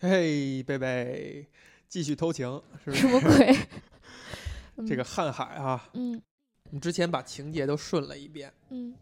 [0.00, 1.44] 嘿，贝贝，
[1.88, 3.02] 继续偷情是不是？
[3.02, 3.56] 什么鬼？
[4.86, 6.22] 这个瀚海啊，嗯
[6.66, 8.94] 我们之前把情节都顺了一遍，嗯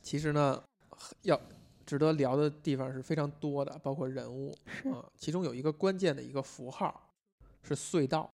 [0.00, 0.62] 其实呢，
[1.22, 1.40] 要
[1.84, 7.12] 值得聊的地方是非常多的，包括人物是啊、其中有一个关键的一个符号
[7.62, 8.30] 是隧道，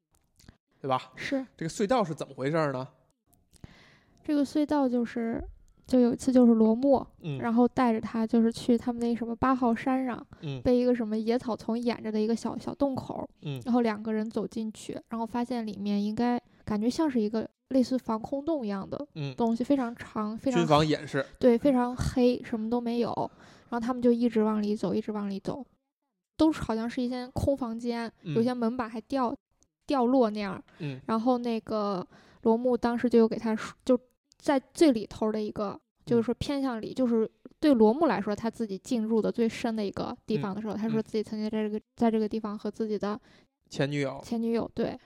[0.79, 1.11] 对吧？
[1.17, 2.87] 是这个隧道是怎么回事呢？
[4.23, 5.43] 这个隧道就是，
[5.91, 7.41] 就有一次就是罗木，嗯。
[7.41, 10.63] 然后带着他就是去他们那什么八号山上，嗯。
[10.63, 13.61] 被一个什么野草丛掩着的一个小小洞口，嗯。
[13.65, 23.13] 然后两个人走进去，然后发现里面应该感觉像是一个类似防空洞一样的嗯，东西，非常长，非常军防演示，对，非常黑，什么都没有。
[23.69, 25.65] 然后他们就一直往里走，一直往里走，
[26.37, 28.45] 都是好像是一间空房间，有嗯。
[28.45, 29.37] 些门板还掉
[29.87, 30.63] 掉落那样。
[30.79, 31.01] 嗯。
[31.07, 32.07] 然后那个
[32.43, 33.97] 罗木当时就有给他说，就
[34.41, 43.21] 在最里头的一个，就是嗯说偏向里，就是对罗木来说，他自己进入的最深的一个地嗯方的时候，他说嗯自己曾经在这个在这个地方和自己的
[43.69, 44.99] 前女友，前女友对。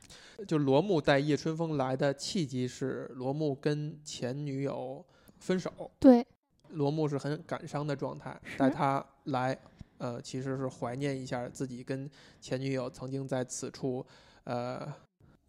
[0.49, 5.05] 就罗木带叶春风来的契机是罗木跟前女友
[5.39, 6.27] 分手，对。
[6.71, 9.57] 罗木是很感伤的状态，带他来，
[9.99, 14.05] 呃，其实是怀念一下自己跟前女友曾经在此处，
[14.43, 14.93] 呃，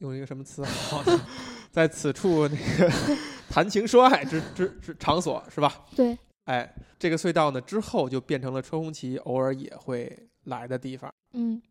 [0.06, 0.64] 用一个什么词？
[0.64, 1.28] 好呢？
[1.72, 2.94] 在此处那个
[3.50, 5.86] 谈情说爱之之之场所是吧？
[5.96, 6.18] 对。
[6.46, 11.62] 哎，这个隧道呢之后就变成了车红旗偶尔也会来的地方，嗯。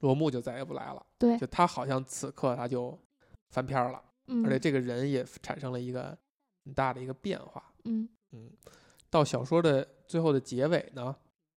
[0.00, 1.38] 罗木就再也不来了，对。
[1.38, 2.96] 就他好像此刻他就
[3.48, 4.44] 翻篇儿了，嗯。
[4.44, 6.16] 而且这个人也产生了一个
[6.64, 7.62] 很大的一个变化。
[7.84, 8.50] 嗯，嗯，
[9.08, 11.16] 到小说的最后的结尾呢，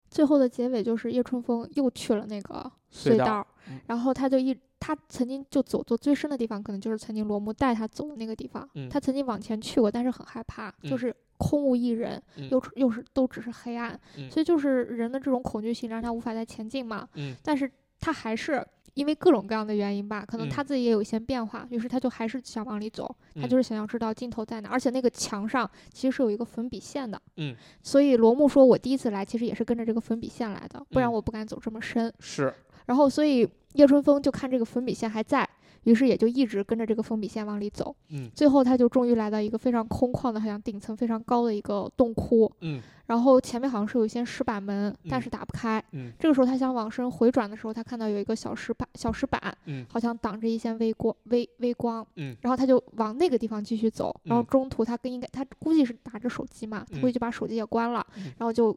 [0.09, 3.81] 最后的结尾就是叶春风又去了那个隧道隧道，嗯。
[3.89, 8.69] 然后他就一他曾经就走过最深的地方，可能就是曾经罗木带他走的那个地方。
[8.75, 17.09] 嗯他曾经往前去过，但是很害怕，就嗯是空无一人，嗯又又是都只是黑暗，嗯所以就是人的这种恐惧性让他无法再前进嘛。
[17.15, 18.65] 嗯但是他还是
[18.95, 23.05] 因为各种各样的原因吧，可能嗯他自己也有一些变化，于是他就还是想往里走，
[23.35, 24.69] 他嗯就是想要知道尽头在哪。
[24.69, 32.11] 而且那个墙上其实是有一个粉笔线的，嗯，所以罗木说，我第一次来其实也是跟着这个粉笔线来的，不然嗯我不敢走这么深。
[32.21, 32.55] 是，
[32.87, 35.49] 然后所以叶春风就看这个粉笔线还在，
[35.85, 37.95] 于是也就一直跟着这个粉笔线往里走。
[38.11, 45.83] 嗯最后他就终于来到一个非常空旷的，好像顶层非常高的一个洞窟，嗯然后前面好像是有一些石板门，但嗯是打不开。
[45.93, 52.05] 嗯这个时候他想往身回转的时候，他看到有一个小石板，小石板嗯好像挡着一些微光，微微光。
[52.17, 58.77] 嗯然后他就往那个地方继续走，然后嗯中途他跟应该他估计是拿着手机嘛，他估计就把手机也关了，嗯然后就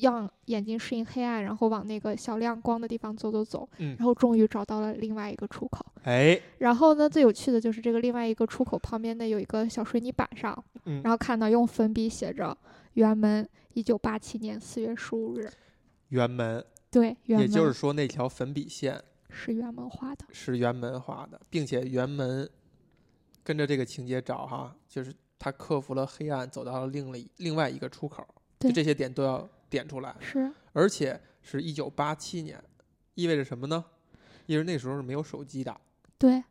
[0.00, 5.84] 让眼睛适应黑暗，然后往那个小亮光的地方走走走，嗯然后终于找到了另外一个出口。
[6.04, 12.56] 哎，然后呢，最有趣的就是这个另外一个出口旁边的有一个小水泥板上，嗯然后看到用粉笔写着
[12.96, 15.50] “辕门，一九八七年四月十五日
[16.10, 16.64] 辕门，”。
[16.90, 20.24] 对，辕门也就是说那条粉笔线是辕门画的。
[20.32, 22.48] 是辕门画的，并且辕门
[23.44, 28.26] 跟着这个情节找哈，就是他克服了黑暗，走到了另了另外一个出口，
[28.58, 32.62] 就对这些点都要点出来，是，而且是一九八七年，
[33.14, 33.82] 意味着什么呢？
[34.46, 35.80] 意味着那时候是没有手机的。
[36.18, 36.42] 对，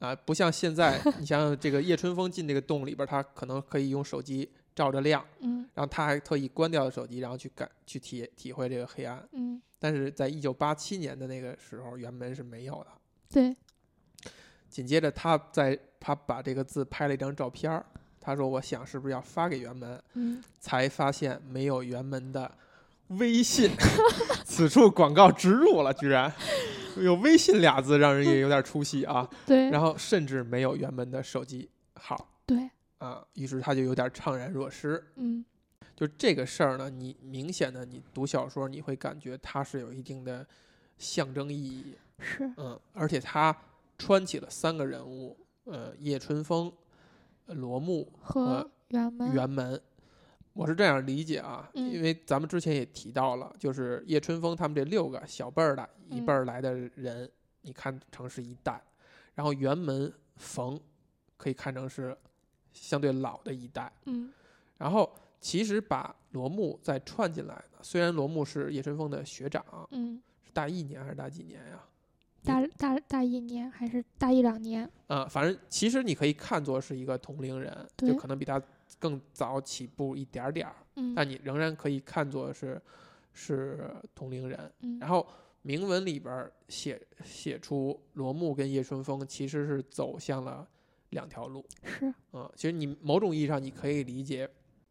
[0.00, 9.26] 啊，不像现在，你想想这个叶春风进这个洞里边儿，他可能可以用手机照着亮，嗯然后他还特意关掉了手机，然后去感去体体会这个黑暗。
[9.32, 12.88] 嗯，但是在一九八七年的那个时候，原门是没有的。
[13.30, 13.56] 对，
[14.68, 17.86] 紧接着他在他把这个字拍了一张照片儿，
[18.26, 22.50] 他说：“我想是不是要发给袁门？”嗯，才发现没有袁门的
[23.08, 23.70] 微信，
[24.44, 26.32] 此处广告植入了，居然
[26.96, 29.30] 有微信俩字，让人也有点出戏啊。
[29.46, 35.00] 对，然后甚至没有袁门的手机号对，啊，于是他就有点怅然若失。
[35.14, 35.44] 嗯
[35.94, 40.46] 就这个事儿呢，你明显的你读小说，你会感觉它是有一定的
[40.98, 43.56] 象征意义，是，嗯，而且他
[43.96, 45.34] 穿起了三个人物，
[45.64, 46.72] 呃，叶春风、呃
[47.46, 49.80] 罗木和辕门，辕门。
[50.52, 58.82] 我是这样理解啊，嗯因为咱们之前也提到了，就是叶春风他们这六个小辈儿的一嗯辈儿来的人，你看成是一代，
[59.34, 60.80] 然后辕门冯
[61.36, 62.16] 可以看成是
[62.72, 64.32] 相对老的一代，嗯
[64.78, 71.84] 然后其实把罗木再串进来的，虽然罗木是叶春风的学长，嗯，是大一年还是大几年呀？
[72.46, 74.88] 大大大一年还是大一两年？
[75.08, 78.62] 啊、反正其实你可以看作是一个同龄人，就可能比他
[78.98, 82.80] 更早起步一点儿点儿，嗯，但你仍然可以看作是
[83.32, 84.72] 是同龄人。
[84.80, 85.26] 嗯，然后
[85.62, 90.66] 铭文里边儿写写出罗木跟叶春风其实是走向了
[91.10, 91.64] 两条路。
[91.82, 94.48] 是，嗯、其实你某种意义上你可以理解，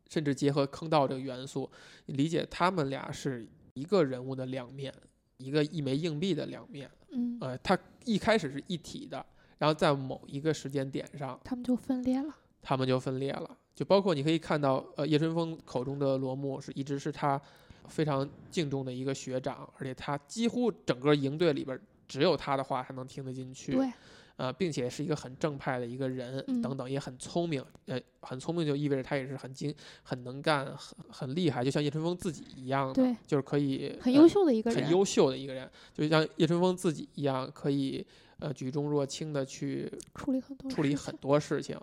[0.10, 1.69] 甚至结合坑道这个元素，
[2.08, 4.94] 理解他们俩是一个人物的两面，
[5.38, 6.90] 一个一枚硬币的两面。
[7.12, 9.26] 嗯，呃，它一开始是一体的，
[9.58, 12.36] 然后在某一个时间点上，他们就分裂了。
[12.62, 13.58] 他们就分裂了。
[13.74, 17.40] 就包括你可以看到，呃，叶春风口中的罗木是一直是他
[17.88, 23.74] 非常敬重的一个学长，而且他几乎整个营队里边只有他的话才能听得进去。
[23.74, 23.92] 对，
[24.38, 27.64] 呃，并且是一个很正派的一个人，嗯等等，也很聪明。
[27.86, 29.74] 呃，很聪明就意味着他也是很精、
[30.04, 34.84] 很能干、很很厉害，就像叶春风自己一样的，对，就是可以很呃优秀的一个人。
[34.84, 38.06] 很优秀的一个人，就像叶春风自己一样，可以
[38.40, 41.80] 呃举重若轻的去处理很多处理很事情多事情，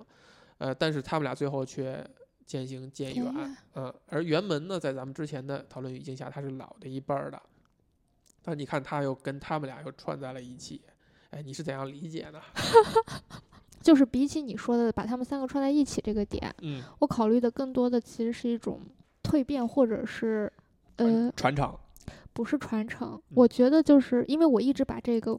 [0.59, 2.07] 呃，但是他们俩最后却
[2.45, 7.41] 渐行渐远，渐远嗯、而袁门呢，在咱们之前的讨论语境下，他是老的一辈儿的，
[8.43, 10.83] 但你看他又跟他们俩又串在了一起，
[11.33, 12.41] 哎，你是怎样理解的？
[13.83, 18.81] 就是比起你说的把他们三个串在一起这个点，嗯，我考虑的更多的其实是一种
[19.25, 20.51] 蜕变，或者是
[20.97, 21.75] 呃，传承，
[22.33, 23.15] 不是传承。
[23.15, 25.37] 嗯我觉得就是因为我一直把这个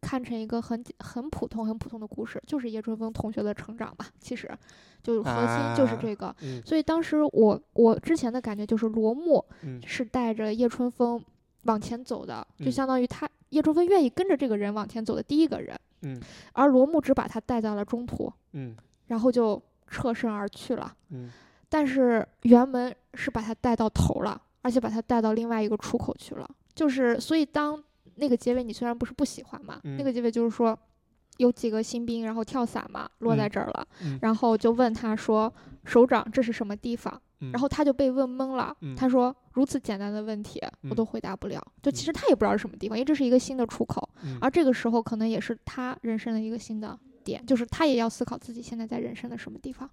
[0.00, 4.06] 看成一个很很普通、很普通的故事，就是叶春风同学的成长吧。
[4.18, 4.48] 其实，
[5.02, 6.34] 就核心就是啊这个。
[6.40, 11.22] 嗯所以当时我我之前的感觉就是罗木嗯是带着叶春风
[11.68, 16.20] 往前走的，就嗯相当于他叶春风愿意跟着这个人往前走的第一个人，嗯
[16.52, 18.74] 而罗木只把他带到了中途，嗯
[19.06, 20.92] 然后就撤身而去了。
[21.10, 21.30] 嗯
[21.70, 26.48] 但是辕门是把他带到头了，而且把他带到另外一个出口去了。
[26.74, 27.82] 就是所以当
[28.14, 30.78] 那个结尾你虽然不是不喜欢嘛，嗯那个结尾就是说
[31.36, 35.52] 有几个新兵然后跳伞嘛落在嗯这儿了，嗯然后就问他说
[35.84, 37.20] 首长这是什么地方？
[37.40, 49.88] 嗯，然后他就被问懵了，嗯他说如此简单的问题我嗯都回答不了，就其实他也不知道是什么地方，因为这是一个新的出口，嗯而这个时候可能也是他人生的一个新的点，就是他也要思考自己现在在人生的什么地方。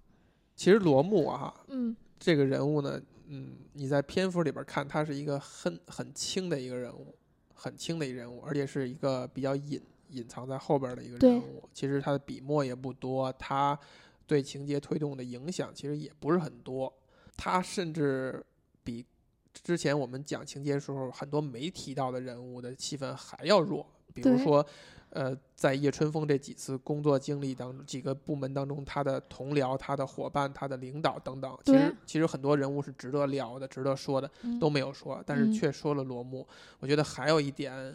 [0.54, 7.14] 其实罗木啊，嗯这个人物呢，嗯，你在篇幅里边看，他是一个很很轻的一个人物，
[7.54, 11.62] 很轻的一个人物，而且是一个比较隐隐藏在后边的一个人物。
[11.74, 13.78] 其实他的笔墨也不多，他
[14.26, 16.92] 对情节推动的影响其实也不是很多。
[17.36, 18.44] 他甚至
[18.82, 19.04] 比
[19.52, 24.66] 之前我们讲情节的时候很多没提到的人物的戏份还要弱，比如说。
[25.10, 36.46] 呃，在叶春风这几次工作经历当中，几个部门当中，他的同僚、他的伙伴、他的领导等等，其实其实很多人物是值得聊的、值得说的，嗯都没有说，但是嗯却说了罗木。
[36.80, 37.94] 我觉得还有一点，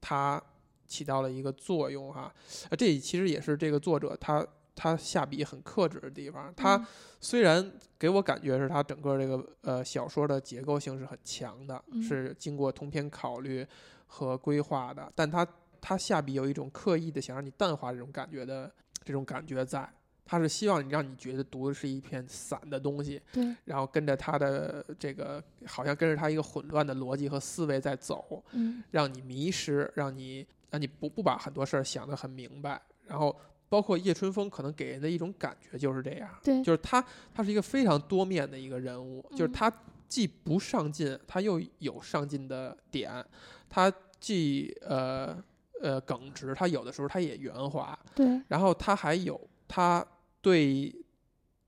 [0.00, 0.42] 他
[0.88, 2.34] 起到了一个作用哈，
[2.70, 4.44] 呃，这其实也是这个作者他
[4.78, 6.54] 他下笔很克制的地方。
[6.54, 6.86] 他嗯
[7.20, 13.66] 虽然给我感觉是他整个这个呃小说的结构性是很强的，嗯是经过通篇考虑
[14.06, 15.46] 和规划的，但他
[15.80, 18.72] 他下笔有一种刻意的想让你淡化这种感觉的
[19.04, 19.88] 这种感觉在。
[20.30, 32.78] 他是希望你让你觉得读的是一篇散的东西，对，然后跟着他的这个，好像跟着他一个混乱的逻辑和思维在走，嗯让你迷失，让你让你不不把很多事儿想得很明白。
[33.06, 33.34] 然后
[33.68, 37.04] 包括叶春风，可能给人的一种感觉就是这样，对，就是他
[37.34, 39.52] 他是一个非常多面的一个人物，就是嗯。
[39.52, 39.72] 他
[40.08, 43.22] 既不上进，他又有上进的点，
[43.68, 45.36] 他既呃
[45.82, 49.38] 呃耿直，他有的时候他也圆滑，对，然后他还有
[49.68, 50.02] 他
[50.40, 50.94] 对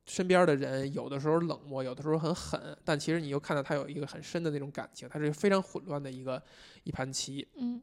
[0.07, 6.43] 身边的人有的时候冷漠，有的时候很狠，但其实你又看到他有一个很深的那种感情，他是非常混乱的一个
[6.85, 7.47] 一盘棋。
[7.57, 7.79] 嗯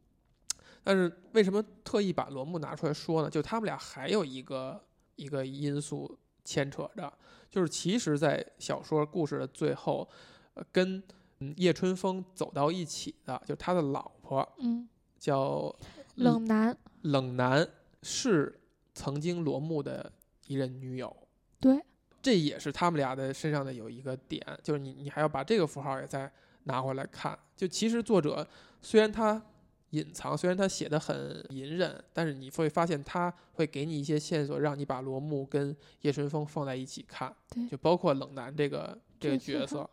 [0.87, 3.29] 但是为什么特意把罗木拿出来说呢？
[3.29, 4.81] 就他们俩还有一个
[5.17, 7.11] 一个因素牵扯着，
[7.49, 10.07] 就是其实，在小说故事的最后，
[10.53, 11.03] 呃，跟
[11.39, 14.87] 嗯叶春风走到一起的，就他的老婆嗯，
[15.19, 15.75] 叫
[16.15, 17.67] 冷男，冷男，
[18.01, 18.57] 是
[18.93, 20.09] 曾经罗木的
[20.45, 21.13] 一任女友。
[21.59, 21.83] 对，
[22.21, 26.31] 这也是他们俩的身上的有一个点，就是你你还要把这个符号也再
[26.63, 27.37] 拿回来看。
[27.57, 28.47] 就其实作者
[28.81, 29.43] 虽然他
[29.91, 37.33] 隐藏，虽然他写的很隐忍，但是你会发现他会给你一些线索，让你把罗木跟叶春风放在一起看。
[37.49, 39.89] 对就包括冷男这个 这个角角色色，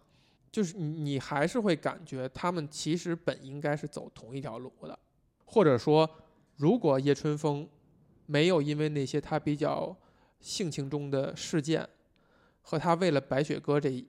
[0.51, 4.99] 就是你你还是会感觉他们其实本应该是走同一条路的，
[5.45, 6.09] 或者说，
[6.57, 7.69] 如果叶春风
[8.27, 9.97] 没有因为那些他比较
[10.41, 11.89] 性情中的事件，
[12.63, 14.07] 和他为了白雪歌这一，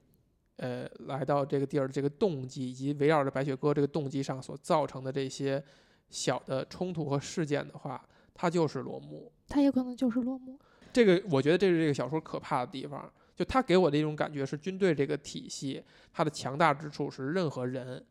[0.58, 5.64] 呃，来到这个地儿的这个动机，以及围绕着白雪歌这个动机上所造成的这些
[6.10, 9.32] 小的冲突和事件的话，他就是罗木。
[9.48, 10.58] 他也可能就是落幕。
[10.94, 15.84] 这个我觉得这是这个小说可怕的地方，就他给我的一种感觉是，军队这个体系，
[16.14, 18.04] 它的强大之处是任何人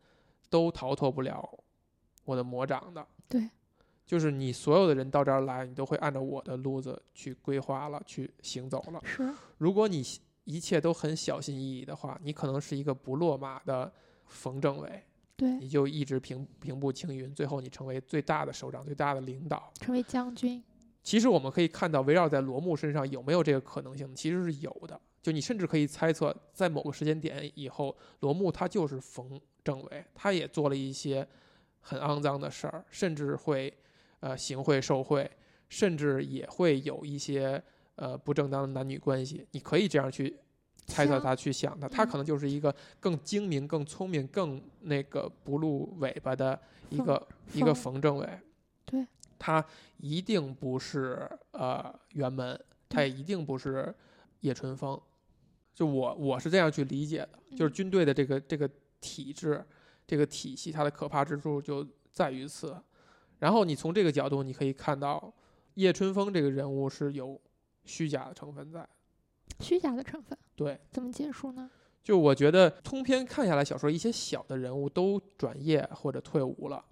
[0.51, 1.59] 都逃脱不了
[2.27, 3.07] 我的魔掌的。
[3.27, 3.49] 对，
[4.07, 9.01] 就是你所有的人到这儿来，你都会按照我的路子去规划了，去行走了。
[9.03, 10.05] 是，如果你
[10.45, 13.93] 一切都很小心翼翼的话，你可能是一个不落马的
[14.27, 15.03] 冯政委。
[15.37, 19.73] 对，你就一直平平步青云，最后你成为最大的首长、最大的领导。
[19.81, 20.63] 成为将军。
[21.03, 24.99] 其实我们可以看到，围绕在罗木身上有没有这个可能性，其实是有的。
[25.21, 31.27] 就你甚至可以猜测，在某个时间点以后，罗木他就是冯政委，他也做了一些
[31.81, 33.73] 很肮脏的事儿，甚至会
[34.21, 35.31] 呃行贿受贿，
[35.69, 37.63] 甚至也会有一些
[37.97, 39.47] 呃不正当的男女关系。
[39.53, 40.37] 你可以这样去
[40.87, 46.59] 猜测他，去想他，他嗯可能就是一个更精明、更聪明、更那个不露尾巴的
[46.91, 48.29] 一个一个冯冯政委。
[48.85, 49.07] 对，
[49.39, 49.65] 他
[49.99, 52.59] 一定不是呃辕门，
[52.89, 53.95] 他也一定不是
[54.41, 55.01] 叶春风。
[55.75, 58.71] 就我我是这样去理解的，就是嗯军队的这个这个
[59.01, 59.65] 体制、
[60.07, 62.77] 这个体系，它的可怕之处就在于此。
[63.41, 65.33] 然后你从这个角度，你可以看到
[65.75, 67.41] 叶春风这个人物是有
[67.85, 68.89] 虚假的成分在。
[69.61, 71.71] 虚假的成分对，怎么解释呢？
[72.03, 76.85] 就我觉得通篇看下来，小说一些小的人物都转业或者退伍了，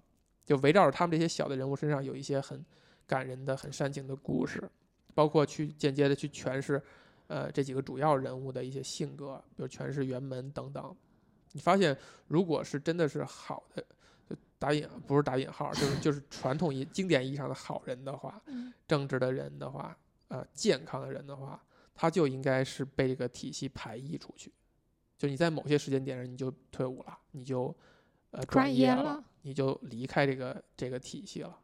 [0.45, 2.63] 就围绕着他们这些小的人物身上有一些很
[3.05, 4.69] 感人的、很煽情的故事，
[5.13, 6.81] 包括去间接的去诠释，
[7.27, 10.95] 呃，这几个主要人物的一些性格，比如诠释辕门等等。
[11.51, 11.95] 你发现，
[12.27, 13.85] 如果是真的是好的，
[14.57, 19.95] 打引不是打引号，就是就是传统意经典意义上的好人的话，嗯，正直的人的话，
[20.27, 21.61] 呃，健康的人的话，
[21.93, 24.51] 他就应该是被这个体系排异出去。
[25.17, 27.73] 就你在某些时间点上你就退伍了，你就
[28.31, 31.59] 呃转业业了你就离开这个这个体系了。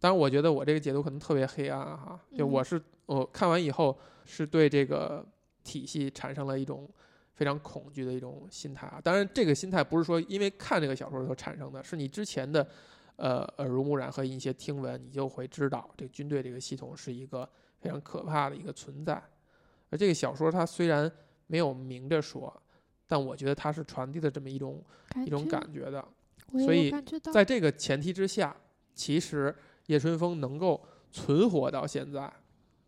[0.00, 5.26] 当然，我觉得我这个解读可能特别黑暗哈，就嗯我是我看完以后是对这个
[5.64, 6.88] 体系产生了一种
[7.34, 9.00] 非常恐惧的一种心态啊。
[9.02, 12.68] 当然，这个心态不是说因为看这个小说所产生的，是你之前的
[13.16, 17.48] 呃耳濡目染和一些听闻，你就会知道这个军队这个系统是一个
[17.80, 19.22] 非常可怕的一个存在。
[19.90, 21.10] 而这个小说它虽然
[21.46, 22.62] 没有明着说，
[23.06, 24.84] 但我觉得它是传递的这么一种
[25.24, 26.06] 一种感觉的。
[26.52, 26.90] 所以
[27.32, 28.56] 在这个前提之下，
[28.94, 29.54] 其实
[29.86, 32.32] 叶春风能够存活到现在，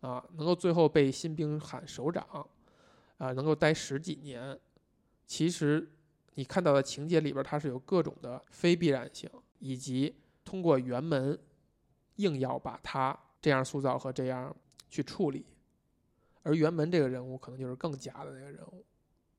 [0.01, 2.25] 啊，能够最后被新兵喊首长，
[3.17, 4.59] 啊，能够待十几年，
[5.25, 5.91] 其实
[6.35, 9.29] 你看到的情节里边，它是有各种的非必然性，
[9.59, 11.37] 以及通过辕门
[12.15, 14.55] 硬要把它这样塑造和这样
[14.91, 15.43] 去处理，
[16.43, 18.85] 而辕门这个人物可能就是更假的那个人物。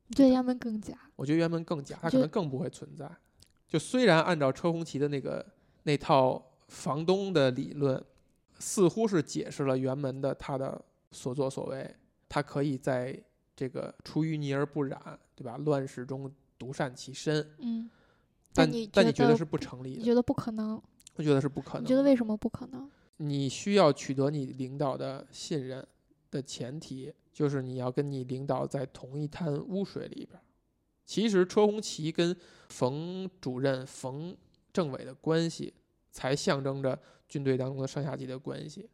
[0.09, 0.99] 你觉得他们更假？
[1.15, 3.09] 我觉得辕门更假，他可能更不会存在。
[3.69, 5.47] 就虽然按照车红旗的那个
[5.85, 8.03] 那套房东的理论，
[8.59, 10.83] 似乎是解释了辕门的他的
[11.13, 11.95] 所作所为，
[12.29, 13.23] 他可以在
[13.55, 15.57] 这个出淤泥而不染，对吧？
[15.59, 17.91] 乱世中独善其身，嗯，
[18.55, 19.99] 但你但你觉得得是不成立的？
[19.99, 20.81] 你觉得不可能？
[21.15, 21.83] 我觉得是不可能。
[21.83, 22.91] 你觉得为什么不可能？
[23.19, 25.87] 你需要取得你领导的信任
[26.31, 30.41] 的前提，就是你要跟你领导在同一滩污水里边。
[31.05, 32.35] 其实车红旗跟
[32.69, 34.37] 冯主任、冯
[34.73, 35.75] 政委的关系，
[36.11, 38.89] 才象征着军队当中的上下级的关系。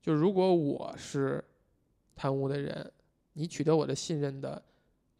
[0.00, 1.42] 就如果我是
[2.14, 2.92] 贪污的人，
[3.32, 4.62] 你取得我的信任的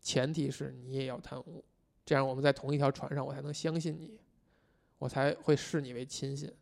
[0.01, 1.65] 前提是你也要贪污，
[2.05, 4.21] 这样我们在同一条船上，我才能相信你，
[4.99, 6.53] 我才会视你为亲信。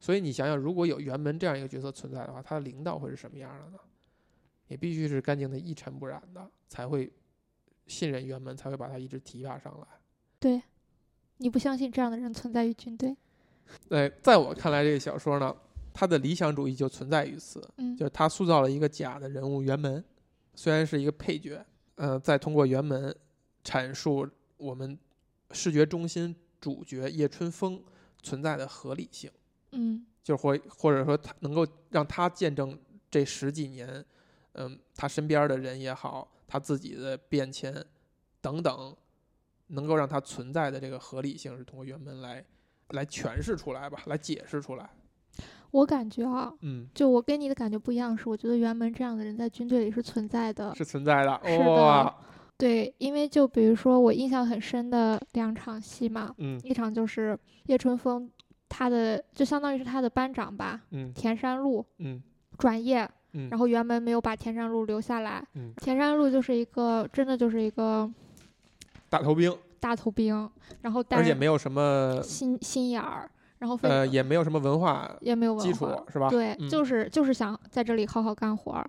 [0.00, 3.78] 所以你想想，如果有辕门这样一个角色存在的话，他的领导会是什么样的呢？
[4.66, 7.12] 也必须是干净的、一尘不染的，才会
[7.86, 9.86] 信任辕门，才会把他一直提拔上来。
[10.38, 10.62] 对，
[11.36, 13.14] 你不相信这样的人存在于军队？
[13.88, 15.54] 对，在我看来，这个小说呢，
[15.92, 20.02] 他的理想主义就存在于此，嗯，就是他塑造了一个假的人物辕门，
[20.54, 21.62] 虽然是一个配角，
[21.96, 23.14] 呃，再通过辕门
[23.62, 24.26] 阐述
[24.56, 24.98] 我们
[25.50, 27.82] 视觉中心主角叶春风
[28.22, 29.30] 存在的合理性。
[29.72, 32.78] 嗯就或或者说他能够让他见证
[33.10, 34.04] 这十几年，
[34.52, 37.74] 嗯，他身边的人也好，他自己的变迁
[38.40, 38.94] 等等，
[39.68, 42.44] 能够让他存在的这个合理性是通过原文来
[42.90, 44.88] 来诠释出来吧，来解释出来。
[45.70, 50.74] 我感觉啊，嗯，就我跟你的感觉不一样，是我觉得辕门这样的人在军队里是存在的。
[50.74, 51.40] 是存在的。
[51.44, 52.14] 是的哇，
[52.58, 58.28] 对，因为就比如说我印象很深的两场戏嘛，嗯一场就是叶春风
[58.70, 62.22] 他的就相当于是他的班长吧，嗯田山路嗯。
[62.56, 65.72] 转业，嗯，然后原本没有把田山路留下来，嗯。
[65.76, 68.10] 田山路就是一个真的就是一个
[69.08, 70.48] 大头兵，大头兵，
[70.82, 76.28] 然后但是而且没有什么心心眼儿，然后非呃，也没有什么文化也没有文基础化，是吧？
[76.28, 76.68] 对，嗯。
[76.68, 78.88] 就是就是想在这里好好干活儿，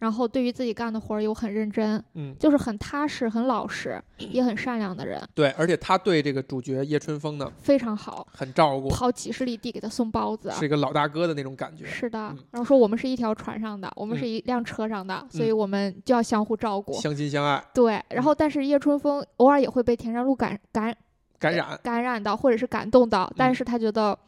[0.00, 10.50] 然后对于自己干的活儿又很认真，嗯，就是很踏实、很老实，也很善良的人，对，而且他对这个主角叶春风呢非常好，很照顾，跑几十里地给他送包子。
[10.52, 11.84] 是一个老大哥的那种感觉。
[11.86, 16.94] 是的嗯，然后说我们是一条船上的，我们嗯是一辆车上的，所嗯以我们就要相互照顾。
[16.94, 20.96] 相亲相爱，对，然后但是叶春风偶尔也会被田山路感感
[21.38, 24.18] 感染，感染到，或者是感动到，但嗯是他觉得，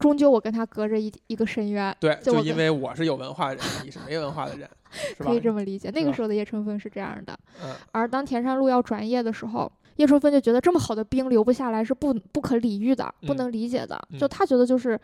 [0.00, 5.40] 终究我跟他隔着一一个深渊，对，就就因为我是有文化的人，你是没文化的人，是吧可以？
[5.40, 5.90] 这么理解。
[5.90, 14.00] 那个时候的叶春风是这样的，嗯而当田山路要转业的时候，叶春风就觉得这么好的兵留不下来是不不可理喻的，不嗯能理解的。
[14.18, 14.98] 就嗯他觉得就是，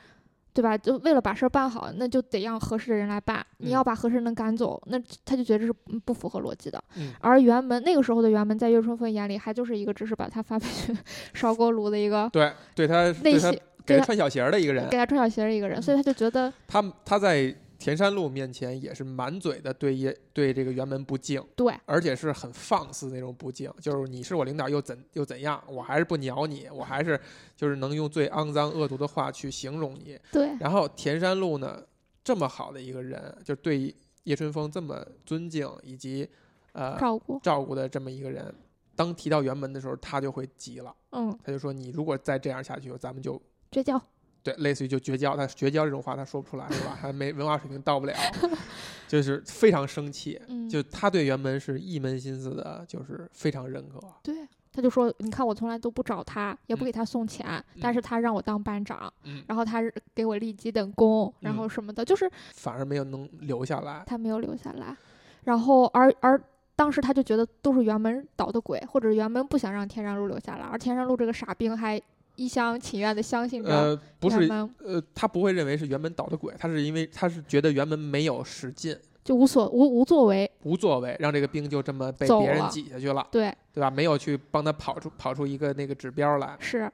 [0.54, 0.76] 对吧？
[0.78, 3.44] 就为了把事儿办好，那就得让合适的人来办。
[3.58, 6.82] 你嗯要把合适的人赶走，那他就觉得这是嗯不符合逻辑的。
[6.96, 10.96] 嗯而辕门那个时候的辕门，在叶春风眼里还就是一个只是把他发配去
[11.34, 27.20] 烧锅炉的一个对，对他内心给他穿小鞋的一个人给，他穿小鞋的一个人，所以他就觉得他他在田山路面前也是满嘴的对叶对这个辕门不敬，对而且是很放肆那种不敬，就是你是我领导又怎又怎样，我还是不鸟你，我还是
[27.54, 30.18] 就是能用最肮脏恶毒的话去形容你。
[30.32, 31.82] 对然后田山路呢，
[32.24, 36.26] 这么好的一个人，就对叶春风这么尊敬以及
[36.72, 38.52] 呃照顾，照顾的这么一个人，
[38.96, 43.40] 当提到辕门的时候，他就会急了，嗯，他就说你如果再这样下去，咱们就
[43.76, 44.00] 绝交。
[44.42, 46.96] 对，类似于就绝交，他绝交这种话他说不出来是吧？
[46.98, 48.14] 还没文化水平到不了，
[49.06, 50.40] 就是非常生气。
[50.48, 54.00] 嗯，就他对辕门是一门心思的，就是非常认可。
[54.22, 59.82] 对，他就说，你看我从来都不找他，也不嗯给他送钱，但嗯是他让我当班长，嗯，然后他
[60.14, 64.04] 给我立几等功，然嗯后什么的，就是反而没有能留下来。
[64.06, 64.96] 他没有留下来。
[65.42, 66.40] 然后而而
[66.76, 72.00] 当时他就觉得都是辕门捣的鬼，或者辕门不想让田山路留下来，而田山路这个傻兵还
[72.36, 74.48] 一厢情愿的相信着呃，不是，
[74.84, 80.50] 呃，他不会认为是辕门捣的鬼，他是因为他是觉得辕门没有使劲，就无所无无作为。
[80.62, 83.90] 无作为，让这个兵就这么被别人挤下去了，对，对吧？
[83.90, 86.90] 没有去帮他跑出跑出一个那个指标来，是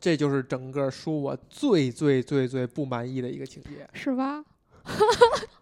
[0.00, 4.42] 这就是整个书我最最最最不满意的一个情节，是吧？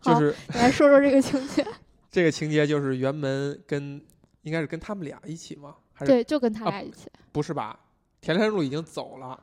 [0.01, 1.67] 好 就是你来说说这个情节。
[2.11, 4.01] 这个情节就是辕门跟
[4.43, 5.75] 应该是跟他们俩一起吗？
[5.93, 7.11] 还是对，就跟他啊俩一起。
[7.33, 7.79] 不是吧？
[8.21, 9.41] 田山路已经走了，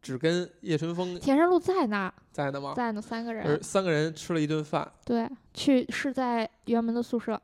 [0.00, 2.74] 只跟叶春风田山路在那儿，在呢吗？
[2.76, 3.62] 在呢，三个人而。
[3.62, 7.40] 三个人吃了一顿饭，对，去是在辕门的宿舍。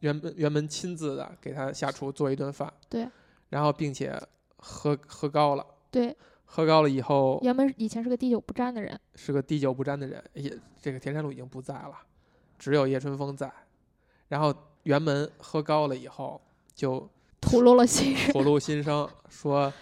[0.00, 3.08] 辕门辕门亲自的给他下厨做一顿饭，对，
[3.48, 4.14] 然后并且
[4.58, 6.14] 喝喝高了，对，
[6.44, 8.98] 喝高了以后辕门以前是个滴酒不沾的人。
[9.14, 11.94] 是个滴酒不沾的人，也这个田山路已经不在了，
[12.58, 13.50] 只有叶春风在。
[14.28, 16.40] 然后辕门喝高了以后
[16.74, 17.08] 就
[17.40, 18.32] 吐露了心声。
[18.32, 19.72] 吐露心声，说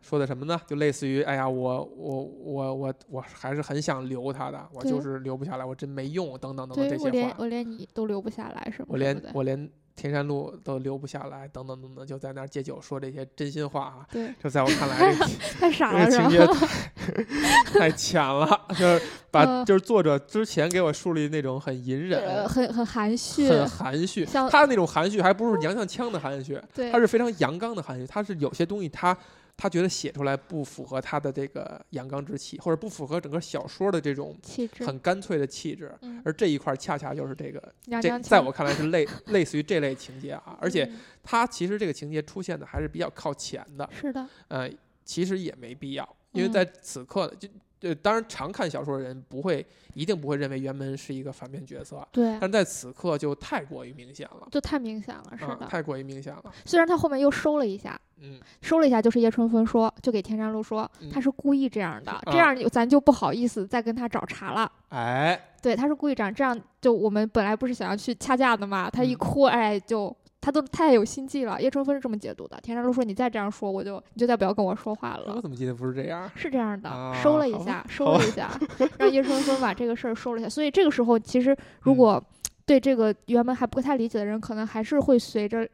[0.00, 0.60] 说的什么呢？
[0.66, 14.06] 就类似于，哎呀，我我我我我还是很想留他的，我就是留不下来，我真没用，等等等等这些话，连我连你都留不下来，是吗我连我连田山路都留不下来，等等等等，就在那儿借酒说这些真心话啊。
[14.10, 15.26] 对，这在我看来，这个
[15.60, 29.14] 太傻了情节太 太浅了，就是 把嗯就是作者之前给我树立那种很隐呃，忍、很很含蓄，很含蓄，像他那种含蓄还不是娘娘腔的含蓄，对他，是非常阳刚的含蓄，他是有些东西他
[29.60, 37.62] 他觉得写出来不符合他的这个阳刚之气，或者不符合整个小说的这种气质，很干脆的气质，嗯，而这一块恰恰就是这个，
[38.00, 40.90] 这在我看来是类 类似于这类情节啊，而且
[41.22, 44.70] 他其实这个情节出现的还是比较靠前的，是的，呃，
[45.04, 47.46] 其实也没必要，因为嗯在此刻就。
[47.82, 55.66] 呃，当然，常看小说的人不会，一定不会认为辕门是一个反面角色，对，但在此刻就太过于明显了，就太明显了，是啊，的。
[55.66, 64.70] 太过于明显了，虽然他后面又收了一下，嗯，收了一下，就是叶春风说，就给田山路说，嗯他是故意这样的，啊这样咱就不好意思再跟他找茬了。
[64.90, 71.60] 哎，对，他是故意这样，这样就我们本来不是想要去掐架的嘛，他一嗯哭，哎，就他都太有心计了。
[71.60, 75.34] 叶春风是这么解读的，田山路说你再这样说，我就你就再不要跟我说话了。
[75.36, 76.30] 我怎么记得不是这样？
[76.34, 78.50] 是这样的，啊 收了一下，收了一下，
[78.98, 80.48] 让叶春风把这个事儿收了一下。
[80.48, 82.24] 所以这个时候，其实如嗯果
[82.64, 85.68] 对这个原本还不太理解的人，可能还是会随着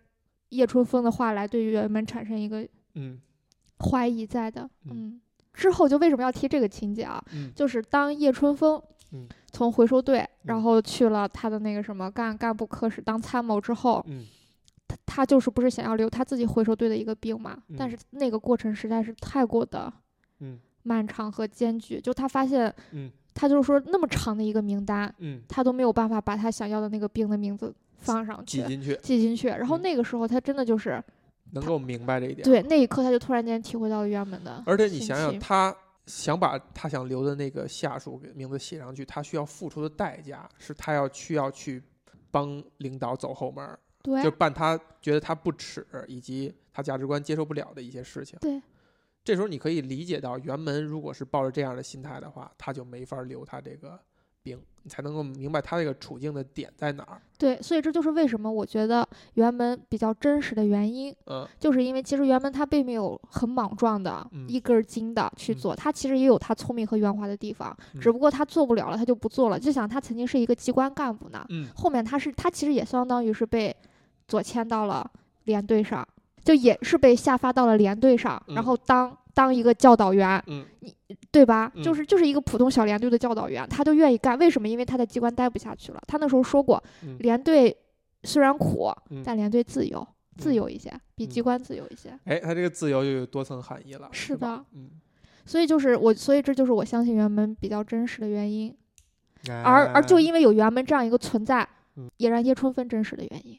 [0.48, 3.20] 叶春风的话来对原本产生一个嗯
[3.90, 4.62] 怀疑在的。
[4.87, 5.20] 嗯嗯，
[5.52, 7.22] 之后就为什么要提这个情节啊？
[7.35, 14.24] 嗯就是当叶春风嗯从回收队，然嗯后去了他的那个什么干干部科室当参谋之后，嗯
[15.16, 17.57] 他他就是不是想要留他自己回收队的一个兵嘛？
[17.79, 19.90] 但嗯是那个过程实在是太过的
[20.40, 28.61] 嗯漫长和艰巨，就他发现嗯他就是说那么长的一个名单，嗯，他都没有办法把他想要的那个兵的名字放上去。
[28.61, 31.02] 挤进去，记进去，然后嗯那个时候他真的就是
[31.52, 35.74] 能够明白这一点。，对那一刻，他就突然间体会到了原本的而且你想想，他
[36.05, 41.83] 想把他想留的那个下属给名字写上去，他需要付出的代价是他要需要去
[42.31, 48.38] 帮领导走后门儿，对就办他觉得他不耻以及他价值观接受不了的一些事情。
[48.40, 48.62] 对
[49.25, 53.99] 这时候你可以理解到，辕门如果是抱着这样的心态的话，他就没法留他这个
[54.40, 57.21] 兵，你才能够明白他这个处境的点在哪儿。
[57.37, 69.59] 对，所以这就是为什么我觉得辕门比较真实的原因，嗯就是因为其实辕门他并没有很莽撞的、嗯一根儿筋的去嗯做，他其实也有他聪明和圆滑的地方，嗯只不过他做不了了，他就不做了。
[69.59, 73.75] 就想他曾经是一个机关干部呢，嗯后面他是他其实也相当于是被
[74.28, 75.08] 左迁到了
[75.44, 76.06] 连队上，
[76.44, 80.42] 就也是被下发到了连队上，嗯然后当当一个教导员，
[80.80, 80.94] 你
[81.30, 81.70] 对吧？
[81.74, 84.68] 嗯就是就是一个普通小连队的教导员，他就愿意干，为什么？
[84.68, 86.00] 因为他在机关待不下去了。
[86.06, 87.76] 他那时候说过，嗯连队
[88.24, 92.18] 虽然苦，嗯但连队自由，自嗯由一些，比机嗯关自由一些。
[92.24, 94.08] 哎，他这个自由就有多层含义了。
[94.10, 94.90] 是吧的，嗯，
[95.44, 98.74] 所以就是我，所以这就是我相信辕门比较真实的原因。
[99.48, 103.56] 而而就哎因为有辕门这样一个存在嗯，也让叶春风真实的原因。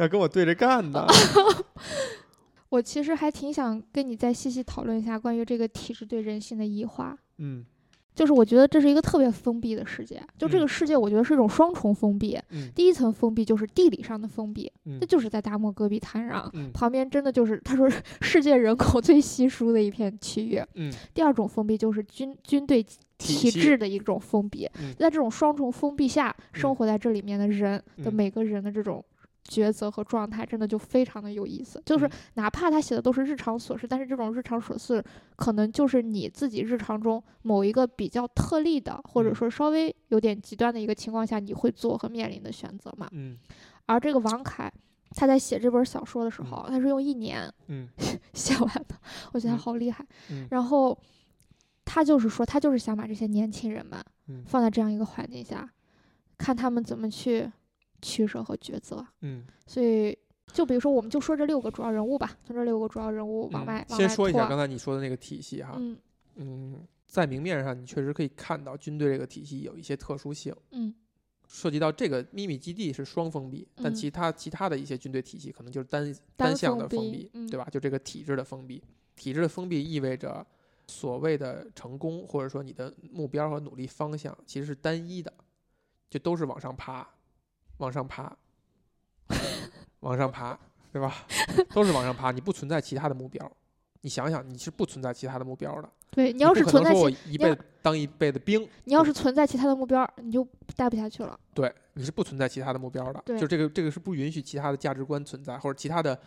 [0.00, 1.06] 要跟我对着干呢。
[2.70, 7.16] 我其实还挺想跟你再细细讨论一下关于这个体制对人性的异化。
[7.38, 7.64] 嗯
[8.12, 12.38] 就是我觉得这是一个特别封闭的世界，就这嗯个世界，我觉得是一种双重封闭。
[12.50, 17.88] 嗯第一层封闭就是地理上的封闭，嗯那就是在大漠戈壁滩上，嗯旁边真的就是他说
[18.20, 20.62] 世界人口最稀疏的一片区域。
[20.74, 22.84] 嗯第二种封闭就是军军队
[23.16, 29.02] 体制的一种封闭，嗯在这种双重封闭下，生嗯活在这里面的人的嗯每个人的这种
[29.48, 31.82] 抉择和状态，真的就非常的有意思。
[31.84, 35.02] 就是嗯哪怕他写的都是日常琐事，但是这种日常琐事
[35.36, 43.08] 可能就是你自己日常中某一个比较特例的，或者嗯说稍微有点极端的一个情况下，你会做和面临的选择嘛。
[43.12, 43.38] 嗯
[43.86, 44.72] 而这个王凯。
[45.12, 47.88] 他在写这本小说的时候，他是用一年嗯
[48.32, 48.94] 写完的，
[49.32, 50.06] 我觉得他嗯好厉害。
[50.30, 50.96] 嗯然后
[51.84, 53.98] 他就是说，他就是想把这些年轻人们
[54.28, 55.68] 嗯放在这样一个环境下，
[56.38, 57.50] 看他们怎么去
[58.00, 59.06] 取舍和抉择。
[59.20, 60.16] 嗯所以，
[60.52, 65.74] 就比如说，我们就说这六个主要人物吧，从这六个主要人物往嗯外、往先说一下刚才你说的那个体系哈。
[65.76, 65.96] 嗯
[66.36, 70.54] 嗯，在明面上你确实可以看到军队这个体系有一些特殊性。
[70.70, 70.94] 嗯
[71.52, 77.66] 涉及到这个秘密基地是双封闭，但嗯其他其他的一些军队体系可能就是单单向的封闭对吧？
[77.72, 78.80] 就这个体制的封闭，
[79.16, 80.46] 体制的封闭意味着
[80.86, 85.32] 所谓的成功或者说你的目标和努力方向其实是单一的，
[86.08, 87.04] 就都是往上爬，
[87.80, 88.36] 往上爬，
[90.00, 90.58] 往上爬，
[90.92, 91.26] 对吧？
[91.74, 93.50] 都是往上爬，你不存在其他的目标。
[94.02, 95.90] 你想想，你是不存在其他的目标的。
[96.10, 101.38] 对你你要是存在其一辈子当一辈子兵，你要是存在其他的目标，你就待不下去了。
[101.54, 106.18] 对，你是不存在其他的目标的，就这个这个是不允许其他的价值观存在，或者其他的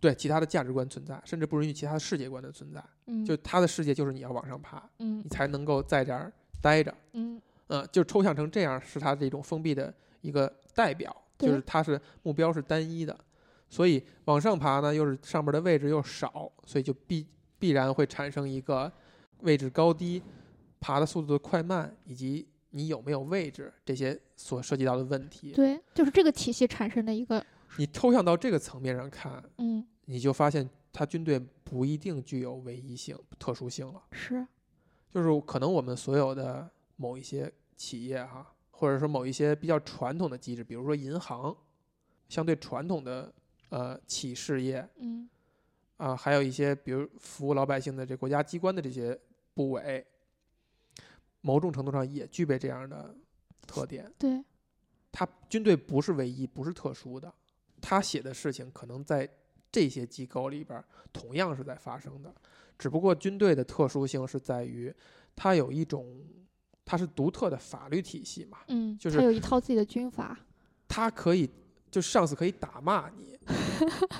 [0.00, 2.84] 对其他的价值观存在，甚至不允许其他的世界观的存在。
[3.06, 6.94] 嗯，就他的世界就是你要往上爬，嗯你才能够在这儿待着。
[7.12, 13.18] 嗯嗯，就抽象成这样，是他这种封闭的一个代表，就是它是目标是单一的，
[13.68, 17.26] 所以往上爬呢，又是上面的位置又少，所以就必
[17.58, 18.90] 必然会产生一个
[19.40, 20.22] 位置高低、
[20.80, 25.52] 爬的速度的快慢，以及你有没有位置这些所涉及到的问题。
[25.52, 27.44] 对，就是这个体系产生的一个
[27.76, 34.02] 你抽象到这个层面上看，嗯你就发现它军队不一定具有唯一性、特殊性了。
[34.10, 34.46] 是
[35.08, 41.56] 就是可能我们所有的某一些企业哈，或者说某一些比较传统的机制，比如说银行，
[42.28, 43.32] 相对传统的
[43.68, 45.28] 呃企事业嗯
[45.98, 49.16] 啊、还有一些比如服务老百姓的这国家机关的这些
[49.54, 50.04] 部委，
[51.42, 53.14] 某种程度上也具备这样的
[53.68, 54.12] 特点。
[54.18, 54.42] 对
[55.12, 57.32] 他军队不是唯一，不是特殊的，
[57.80, 59.28] 他写的事情可能在
[59.70, 62.34] 这些机构里边同样是在发生的，
[62.76, 64.92] 只不过军队的特殊性是在于
[65.36, 66.26] 它有一种
[66.84, 70.38] 它是独特的法律体系嘛，嗯，就是它有一套自己的军法。
[70.88, 71.48] 它可以
[71.90, 73.38] 就上司可以打骂你，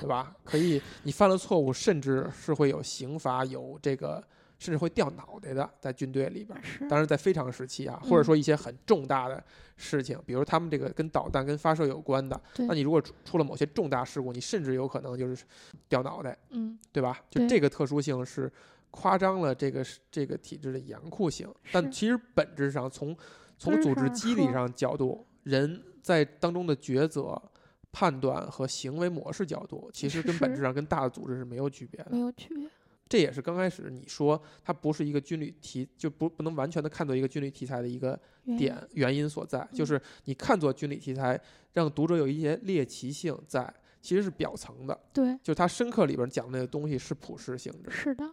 [0.01, 0.35] 对吧？
[0.45, 4.23] 可以你犯了错误，甚至是会有刑罚，有这个
[4.59, 6.63] 甚至会掉脑袋的，在军队里边儿。
[6.63, 9.43] 是当然，在非常时期啊，或者嗯说一些很重大的
[9.77, 15.45] 事情，比如他们这个跟导弹、跟发射有关的，那你如果出出了某些重大事故，你甚至有可能就是
[15.89, 17.21] 掉脑袋，嗯对吧？
[17.29, 18.51] 就这个特殊性是
[18.93, 23.17] 夸张了这个是这个体制的严酷性，但其实本质上从
[23.59, 27.43] 从组织机理上角度，人在当中的抉择。
[27.95, 32.09] 判断和行为模式角度，其实跟本质上跟大的组织是没有区别的。
[32.11, 32.67] 没有区别。
[33.07, 38.19] 这也是刚开始你说它不是一个军旅题，就不不能完全的看作一个军旅题材的一个
[38.57, 39.29] 点原因。
[39.29, 41.39] 所在，就嗯是你看作军旅题材，
[41.75, 48.25] 让读者有一些猎奇性在，其实是表层的，对，就是它深刻里边讲的那个东西是普世性质，是的，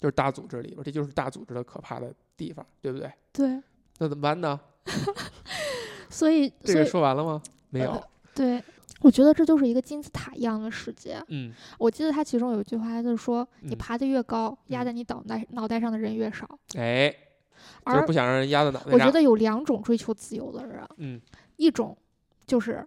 [0.00, 3.12] 就是大组织里边，这就是大组织的可怕的地方，对不对？
[3.32, 3.62] 对。
[3.98, 4.58] 那怎么办呢？
[6.08, 7.42] 所以，这个说完了吗？
[7.70, 8.02] 没有呃，
[8.34, 8.62] 对，
[9.00, 11.22] 我觉得这就是一个金字塔一样的世界。
[11.28, 16.48] 嗯我记得他其中有一句话，就是说，你嗯爬得越高，压嗯在你脑袋脑袋上的人越少。
[16.76, 17.14] 哎，
[17.84, 18.94] 而就是不想让人压在脑袋上。
[18.94, 21.20] 我觉得有两种追求自由的人，嗯
[21.56, 21.96] 一种
[22.46, 22.86] 就是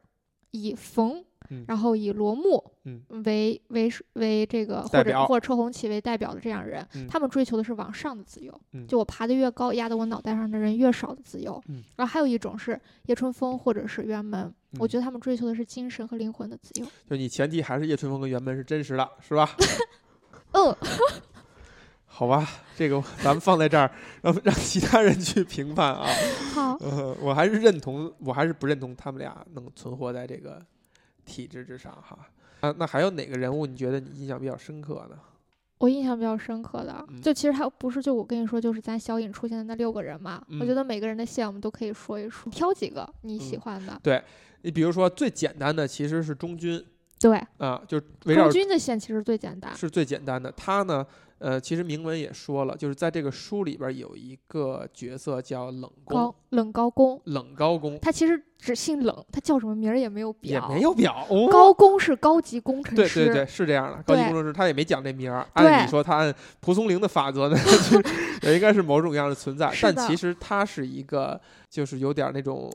[0.51, 11.61] 以冯，嗯然后以罗木嗯为为为这个或者或者车红旗为代表的这样人，嗯他们追求的是往上的自由，嗯就我爬得越高，压得我脑袋上的人越少的自由。
[11.67, 16.87] 嗯然后还有一种是叶春风或者是袁门，我嗯觉得他们追求的是精神和灵魂的自由。
[17.09, 19.49] 就你前提还是叶春风跟辕门是真实的，是吧？
[20.53, 20.75] 嗯，
[22.05, 23.89] 好吧，这个咱们放在这儿，
[24.21, 26.05] 让让其他人去评判啊。
[26.53, 30.61] 好，呃，我还是认同，我还是不认同他们俩能存活在这个
[31.31, 32.17] 体制之上哈。
[32.59, 35.17] 啊，那还有哪个人物你觉得你印象比较深刻呢？
[35.79, 40.43] 我印象比较深刻的，嗯就其实还不是就我跟你说，就是咱小影出现的那六个人嘛。
[40.59, 43.99] 我觉嗯得每个人的线我们都可以说一说，挑几个你喜嗯欢的。
[44.03, 44.21] 对
[44.61, 46.85] 你比如说最简单的其实是中军
[47.19, 49.75] 对，啊，就是围绕中军的线其实最简单。
[49.75, 50.51] 是最简单的。
[50.51, 51.03] 他呢，
[51.41, 60.75] 呃，其实铭文也说了，就是在这个书里边有一个角色叫冷宫高，冷高公，冷高公他其实只姓冷，他叫什么名儿也没有表也。
[60.75, 61.25] 没有表。
[61.29, 63.25] 哦、高公是高级工程师。
[63.25, 64.03] 对对对，是这样的。
[64.03, 68.03] 高级工程师他也没讲这名儿，按理说他按蒲松龄的法则呢，就 是
[68.43, 69.73] 也应该是某种样的存在。
[69.81, 72.71] 但其实他是一个，就是有点儿那种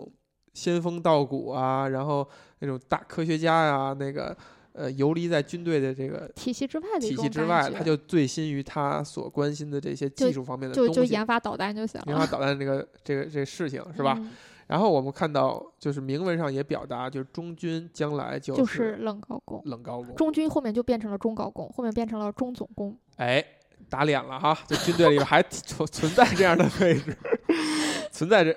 [0.54, 4.36] 仙风道骨啊，然后那种大科学家呀、那个
[4.76, 14.14] 呃游离在军队的这个体系之外的体系之外，他就醉心于他所关心的这些技术方面的就东西，就研发导弹就行了，研发导弹这个这个这个事情是吧？
[14.18, 14.30] 嗯
[14.68, 22.98] 然后我们看到，就是铭文上也表达，就是中军将来就就是冷高工，冷高工，中军后面就变成了中高工，后面变成了中总工。
[23.14, 23.44] 哎，
[23.88, 24.58] 打脸了哈！
[24.66, 27.16] 就军队里边还 存存在这样的位置，
[28.10, 28.56] 存在着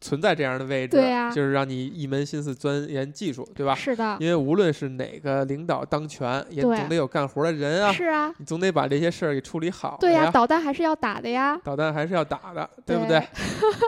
[0.00, 3.74] 存在这样的位置，对呀就是让你一门心思钻研技术，对吧？
[3.74, 10.30] 是的，因为无论是哪个领导当权，也总得有干活的人啊，是啊，你总得把这些事儿给处理好对呀、呀。
[10.30, 13.28] 导弹还是要打的呀，导弹还是要打的，对不对对？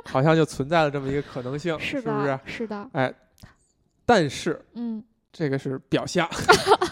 [0.11, 2.41] 好像就存在了这么一个可能性，是不是的，？
[2.45, 3.13] 是的，哎，
[4.05, 6.29] 但是嗯，这个是表象。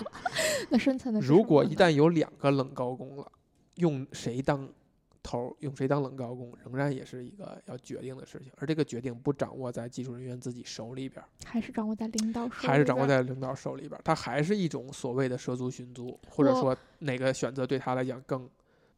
[0.70, 3.26] 那深层的是如果一旦有两个冷高工了，
[3.76, 4.68] 用谁当
[5.22, 8.52] 头儿，用谁当冷高工，仍然也是一个要决定的事情。
[8.56, 18.48] 而这个决定不掌握在技术人员自己手里边儿，还是掌握在领导手里边，还是掌握在领导手里边儿，它还是一种所谓的蛇足寻足，或者说哪个选择对他来讲更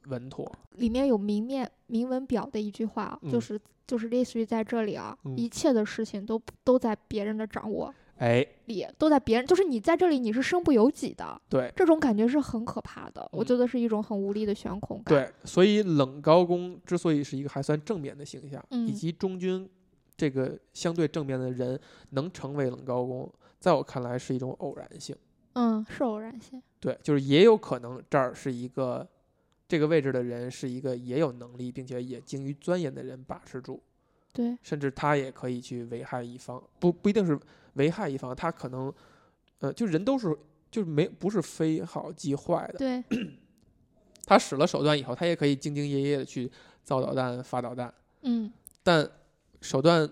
[0.06, 0.50] 稳妥。
[0.72, 15.14] 里面有明面明文表的一句话，就嗯是就是类似于在这里啊，嗯一切的事情都都在别人的掌握哎，里，都在别人，就是你在这里你是身不由己的，对这种感觉是很可怕的，我嗯觉得是一种很无力的悬空感。
[15.14, 19.66] 对，所以冷高工之所以是一个还算正面的形象，以嗯及中军
[20.18, 21.80] 这个相对正面的人
[22.11, 25.16] 能成为冷高工，在我看来是一种偶然性。
[25.54, 26.62] 嗯，是偶然性。
[26.78, 29.09] 对，就是也有可能这儿是一个
[29.66, 33.83] 这个位置的人是一个也有能力并且也精于钻研的人把持住，
[34.33, 37.38] 对，甚至他也可以去危害一方，不不一定是
[37.75, 38.93] 危害一方，他可能
[39.59, 40.37] 呃，就人都是
[40.71, 43.05] 就是没不是非好即坏的，对，
[44.25, 46.51] 他使了手段以后，他也可以兢兢业业的去
[46.85, 49.09] 造导弹、发导弹，嗯，但
[49.61, 50.09] 手段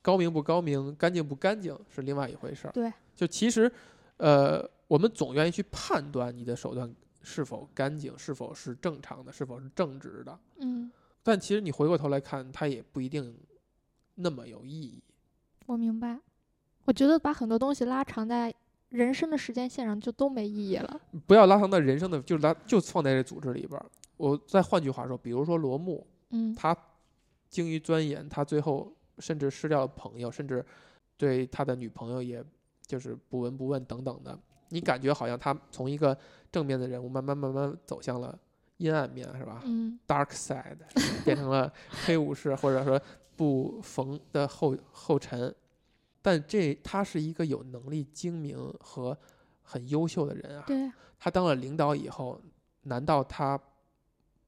[0.00, 2.70] 高明不高明、干净不干净是另外一回事儿。
[2.70, 3.70] 对，就其实，
[4.16, 6.90] 呃，我们总愿意去判断你的手段
[7.22, 10.38] 是否干净、是否是正常的、是否是正直的。
[10.60, 10.90] 嗯，
[11.28, 13.36] 但其实你回过头来看，它也不一定
[14.14, 15.02] 那么有意义。
[15.66, 16.18] 我明白。
[16.86, 18.54] 我觉得把很多东西拉长在
[18.88, 20.98] 人生的时间线上就都没意义了。
[21.26, 23.84] 不要拉长到人生的，就是拉就放在这组织里边儿。
[24.16, 26.74] 我再换句话说，比如说罗木，嗯，他
[27.50, 30.64] 精于钻研，他最后甚至失掉了朋友，甚至
[31.18, 32.42] 对他的女朋友也
[32.86, 34.40] 就是不闻不问等等的。
[34.70, 36.16] 你感觉好像他从一个
[36.50, 38.38] 正面的人物，慢慢慢慢走向了
[38.78, 40.78] 阴暗面，是吧嗯，？Dark side
[41.24, 41.72] 变成了
[42.04, 43.00] 黑武士，或者说
[43.36, 45.54] 不逢的后后尘。
[46.20, 49.16] 但这他是一个有能力、精明和
[49.62, 50.64] 很优秀的人啊。
[50.66, 52.40] 对，他当了领导以后，
[52.82, 53.58] 难道他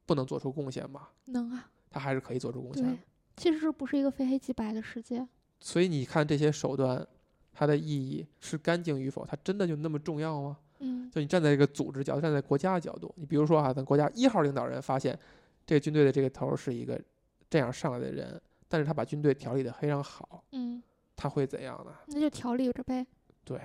[0.04, 1.08] 不能做出贡献吗？
[1.26, 2.98] 能啊，他还是可以做出贡献
[3.36, 5.26] 其实这不是一个非黑即白的世界。
[5.60, 7.06] 所以你看这些手段，
[7.52, 10.58] 它的意义是干净与否，它真的就那么重要吗？
[10.80, 15.18] 嗯，就你站在一个组织角度，站在国家的角度，你比如说啊，咱国家一号领导人发现
[15.64, 17.00] 这个军队的这个头儿是一个
[17.48, 20.82] 这样上来的人，但是他把军队调理的非常好，嗯，
[21.14, 21.92] 他会怎样呢？
[22.08, 23.06] 那就调理着呗，
[23.44, 23.60] 对，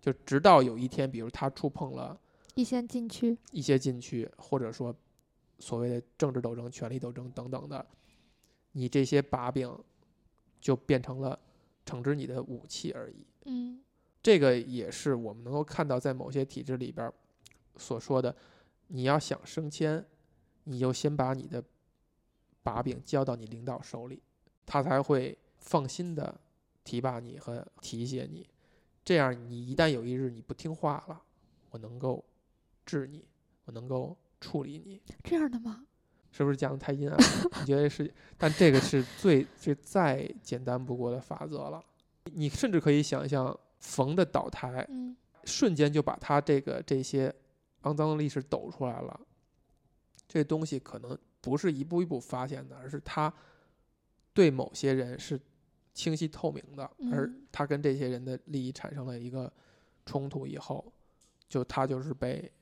[0.00, 2.18] 就直到有一天，比如他触碰了
[2.54, 3.36] 一些禁区。
[3.52, 4.94] 一些禁区，或者说
[5.58, 7.84] 所谓的政治斗争、权力斗争等等的，
[8.72, 9.76] 你这些把柄
[10.60, 11.38] 就变成了
[11.84, 13.26] 惩治你的武器而已。
[13.46, 13.80] 嗯，
[14.22, 17.12] 这个也是我们能够看到，在某些体制里边儿
[17.76, 18.34] 所说的，
[18.88, 20.04] 你要想升迁，
[20.64, 21.62] 你就先把你的
[22.62, 24.22] 把柄交到你领导手里，
[24.66, 26.38] 他才会放心的
[26.84, 28.46] 提拔你和提携你。
[29.02, 31.22] 这样，你一旦有一日你不听话了，
[31.70, 32.22] 我能够
[32.84, 33.26] 治你，
[33.64, 35.00] 我能够处理你。
[35.24, 35.86] 这样的吗？
[36.32, 37.18] 是不是讲的太阴暗？
[37.60, 38.12] 你觉得是？
[38.36, 41.82] 但这个是最最再简单不过的法则了。
[42.26, 47.34] 你甚至可以想象，冯的倒台，嗯瞬间就把他这个这些
[47.82, 49.20] 肮脏的历史抖出来了。
[50.28, 53.32] 这东西可能不是一步一步发现的，而是他
[54.32, 55.40] 对某些人是
[55.92, 59.52] 清晰透明的，而嗯他跟这些人的利益产生了一个
[60.06, 60.92] 冲突以后，
[61.48, 62.52] 就他就是被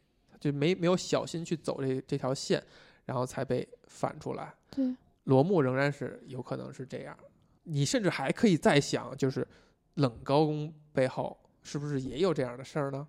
[0.41, 2.63] 就没没有小心去走这这条线，
[3.05, 4.55] 然后才被反出来。
[4.71, 7.19] 对，罗幕仍然是有可能是这样，
[7.65, 9.47] 你甚至还可以再想，就是
[9.95, 13.07] 冷高宫背后是不是也有这样的事儿呢？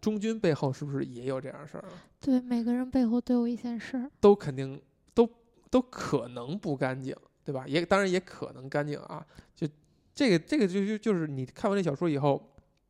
[0.00, 1.88] 中军背后是不是也有这样的事儿呢？
[2.20, 4.08] 对，每个人背后都有一件事儿。
[4.20, 4.80] 都肯定
[5.12, 5.28] 都
[5.68, 7.64] 都可能不干净，对吧？
[7.66, 9.26] 也当然也可能干净啊。
[9.56, 9.66] 就
[10.14, 12.40] 这个这个就就就是你看完这小说以后，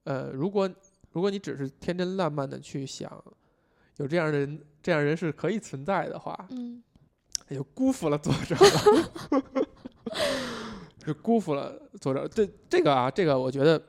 [0.04, 0.70] 呃，如果
[1.12, 3.10] 如果你只是天真烂漫的去想
[3.96, 6.82] 有这样的人，这样人是可以存在的话，嗯
[7.48, 9.40] 也就辜负了作者了
[10.98, 12.26] 就辜负了作者。
[12.28, 13.80] 这这个啊，这个我觉得，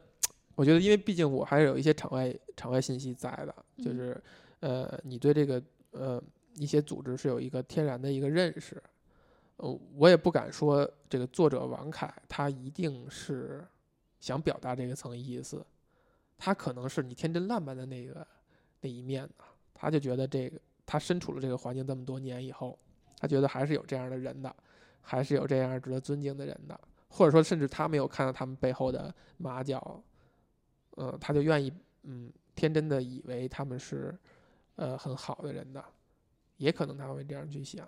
[0.57, 4.23] 我觉得，因为毕竟我还是有一些场外场外信息在的，就嗯是
[4.61, 6.19] 呃，你对这个呃
[6.55, 8.81] 一些组织是有一个天然的一个认识。
[9.57, 13.63] 呃，我也不敢说这个作者王凯他一定是
[14.19, 15.63] 想表达这个层意思，
[16.39, 18.25] 他可能是你天真烂漫的那个
[18.81, 22.77] 那一面呢，他就觉得这个他身处了这个环境这么多年以后，
[23.19, 24.55] 他觉得还是有这样的人的，
[25.01, 30.01] 还是有这样值得尊敬的人的，或者说甚至他没有看到他们背后的马脚，
[30.97, 31.71] 嗯、他就愿意
[32.03, 34.17] 嗯天真的以为他们是
[34.75, 35.83] 呃很好的人的，
[36.57, 37.87] 也可能他会这样去想，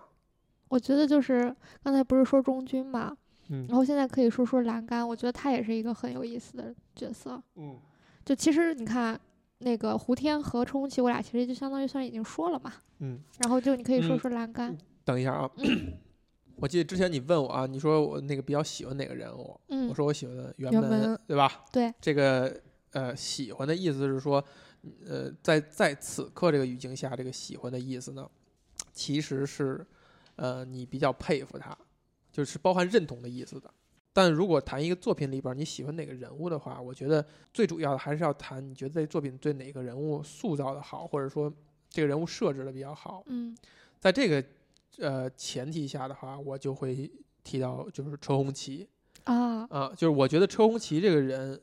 [0.68, 3.16] 我觉得就是刚才不是说中军嘛，
[3.48, 7.42] 嗯然后现在可以说说栏杆，我觉得他也是一个很有意思的角色。
[7.56, 7.78] 嗯
[8.24, 9.18] 就其实你看
[9.58, 12.72] 那个胡天和车红旗，我俩其实就相当于算已经说了嘛。
[12.98, 15.50] 嗯，然后就你可以说嗯说栏杆，等一下啊，
[16.56, 21.64] 我记得之前你问我啊，你说我那个比较喜欢哪个人物，嗯我说我喜欢袁门，袁门对吧？
[21.72, 22.60] 对，这个
[22.92, 24.44] 呃喜欢的意思是说，
[25.06, 28.28] 呃，在在此刻这个语境下，这个喜欢的意思呢，
[28.92, 29.86] 其实是
[30.36, 31.76] 呃你比较佩服他，
[32.32, 33.72] 就是包含认同的意思的。
[34.12, 37.24] 但如果谈一个作品里边你喜欢哪个人物的话，我觉得
[37.54, 41.52] 最主要的还是要谈你觉得这作品对哪个人物塑造的好，或者说
[41.88, 43.22] 这个人物设置的比较好。
[43.26, 43.56] 嗯
[44.00, 44.44] 在这个
[44.98, 47.08] 呃前提下的话，我就会
[47.44, 48.88] 提到就是车红旗，
[49.24, 51.60] 啊，啊，就是我觉得车红旗这个人，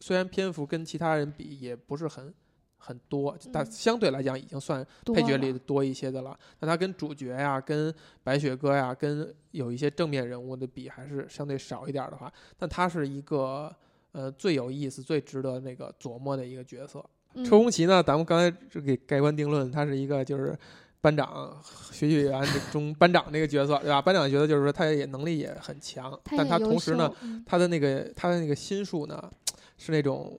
[0.00, 2.32] 虽然篇幅跟其他人比也不是很
[2.76, 6.38] 很多，但嗯相对来讲已经算配角里的多一些的了。
[6.58, 13.74] 但他跟主角呀、跟白雪歌呀、跟有一些正面人物的比，还是相对少一点儿的话，但他是一个
[14.12, 17.04] 呃最有意思、最值得那个琢磨的一个角色。
[17.34, 20.58] 嗯车红旗呢，咱们刚才就给盖棺定论，他是一个就是
[21.00, 21.56] 班长
[21.92, 24.00] 学习委员中班长这个角色，对吧？
[24.00, 29.30] 班长角色就是说他也能力也很强，但他同时呢，嗯他的那个他的那个心术呢，
[29.78, 30.38] 是那种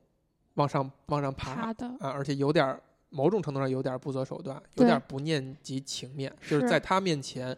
[0.54, 7.58] 往上往上爬爬的，啊，而且有点儿某种程度上有点儿不择手段，有点儿不念及情面，就是是在他面前，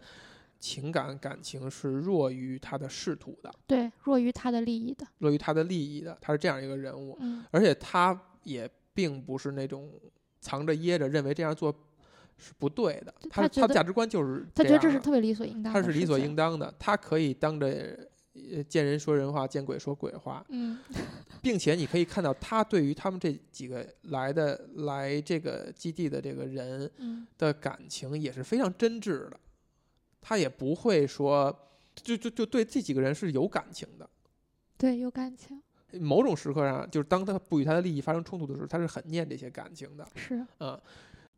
[0.58, 9.90] 情感感情是弱于他的仕途的，对，弱于他的利益的，弱于他的利益的，他是这样一个人物，嗯而且他也并不是那种
[10.40, 11.74] 藏着掖着认为这样做
[12.38, 20.78] 是不对的，就他他觉得他价值观就是他觉得这是特别理所应当的，他是理所应当的，他可以当着呃见人说人话，见鬼说鬼话，嗯
[21.42, 29.38] 并且你可以看到他对于他们这几个来的来这个基地的这个人嗯的感情也是非常真挚的，
[30.20, 31.54] 他也不会说
[31.94, 34.08] 就就就对这几个人是有感情的。
[34.78, 35.62] 对，有感情
[36.00, 40.08] 某种时刻上，就是当他不与他的利益发生冲突的时候，他是很念这些感情的。
[40.16, 40.80] 是啊，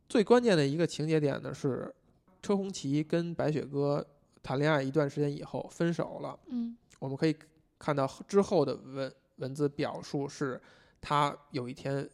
[0.07, 1.93] 最关键的一个情节点呢是，
[2.41, 4.05] 车红旗跟白雪歌
[4.41, 6.39] 谈恋爱一段时间以后分手了。
[6.47, 7.37] 嗯我们可以
[7.77, 10.59] 看到之后的文文字表述是，
[10.99, 12.09] 他有一天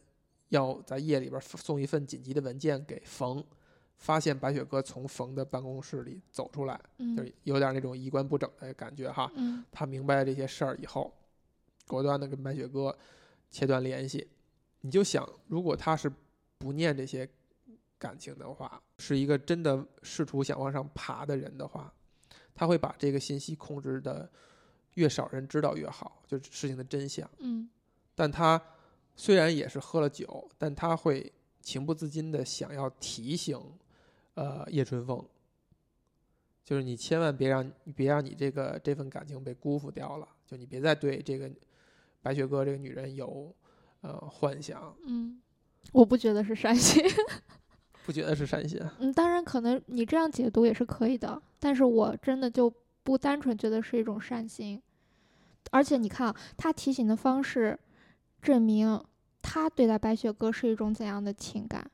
[0.50, 3.42] 要在夜里边送一份紧急的文件给冯，
[3.96, 9.32] 发现白雪歌从冯的办公室里走出来，就嗯就有点那种衣冠不整的感觉哈。
[9.34, 11.10] 嗯他明白了这些事儿以后，
[11.86, 12.94] 果断的跟白雪歌
[13.50, 14.28] 切断联系。
[14.82, 16.12] 你就想，如果他是
[16.58, 17.26] 不念这些
[17.98, 21.90] 感情的话，是一个真的试图想往上爬的人的话，
[22.52, 24.28] 他会把这个信息控制的
[24.94, 27.28] 越少人知道越好，就是事情的真相。
[27.38, 27.68] 嗯
[28.14, 28.60] 但他
[29.16, 33.58] 虽然也是喝了酒，但他会情不自禁的想要提醒，
[34.34, 35.24] 呃，叶春风，
[36.62, 41.50] 就是你千万别让别让你这个这份感情被辜负掉了，就你别再对这个
[42.20, 43.54] 白雪哥这个女人有
[44.02, 45.40] 呃幻想，嗯，
[45.92, 47.02] 我不觉得是善心。
[48.04, 48.80] 不觉得是善心。
[48.98, 52.68] 嗯，当然可能你这样解读也是可以的，但是我真的就
[53.02, 54.80] 不单纯觉得是一种善心。
[55.70, 57.78] 而且你看啊，他提醒的方式，
[58.40, 59.02] 证明
[59.40, 61.84] 他对待白雪歌是一种怎样的情感。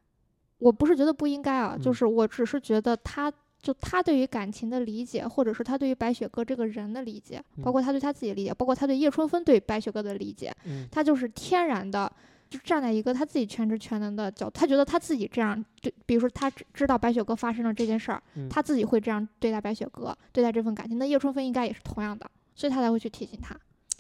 [0.59, 3.33] 我不是觉得不应该啊，就嗯是我只是觉得他
[3.63, 12.11] 就他对于感情的理解，或者是他对于白雪歌这个人的理解，包嗯括他对他自己的理解，包括他对叶春风对白雪歌的理解，嗯他就是天然的，
[12.49, 23.55] 就站在一个他自己全知全能的角度，他觉得他自己这样，就比如说他知知道白雪哥发生了这件事儿，嗯他自己会这样对待白雪哥，对待这份感情，那叶春风应该也是同样的，所以他才会去提醒他。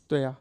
[0.06, 0.34] 对呀、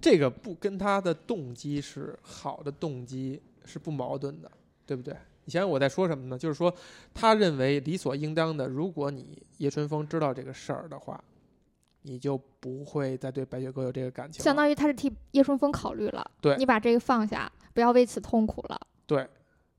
[0.00, 4.50] 这个不跟他的动机是好的动机是不矛盾的，
[4.84, 5.16] 对不对？
[5.44, 6.38] 你想想我在说什么呢？
[6.38, 6.74] 就是说，
[7.12, 11.22] 他认为理所应当的，如果你叶春风知道这个事儿的话，
[12.06, 14.44] 你就不会再对白雪歌有这个感情了。
[14.44, 18.80] 相当于他是替叶春风考虑了，对你把这个放下，不要为此痛苦了。
[19.06, 19.28] 对，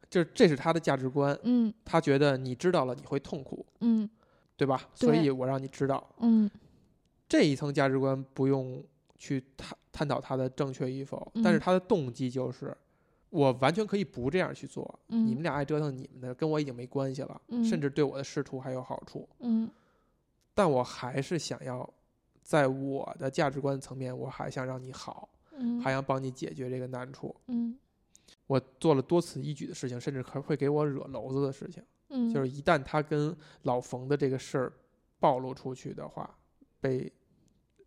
[0.09, 1.73] 这这是他的价值观，嗯。
[1.83, 4.09] 他觉得你知道了你会痛苦，嗯。
[4.57, 4.81] 对吧？
[4.97, 6.05] 对所以我让你知道。
[6.19, 6.49] 嗯。
[7.27, 8.83] 这一层价值观不用
[9.17, 12.75] 去探探讨它的正确与否，但是嗯他的动机就是，
[13.29, 17.63] 我完全可以不这样去做，嗯，你们俩爱折腾你们的，跟我已经没关系了，嗯。
[17.65, 19.69] 甚至对我的仕途还有好处，嗯。
[20.53, 21.89] 但我还是想要，
[22.45, 27.35] 在我的价值观层面，我还想让你好，嗯还想帮你解决这个难处。
[27.47, 27.75] 嗯
[28.45, 34.73] 我做了多此一举的事情，甚至可会给我惹娄子的事情，嗯，就是一旦他跟老冯的这个事儿
[35.19, 36.37] 暴露出去的话，
[36.79, 37.11] 被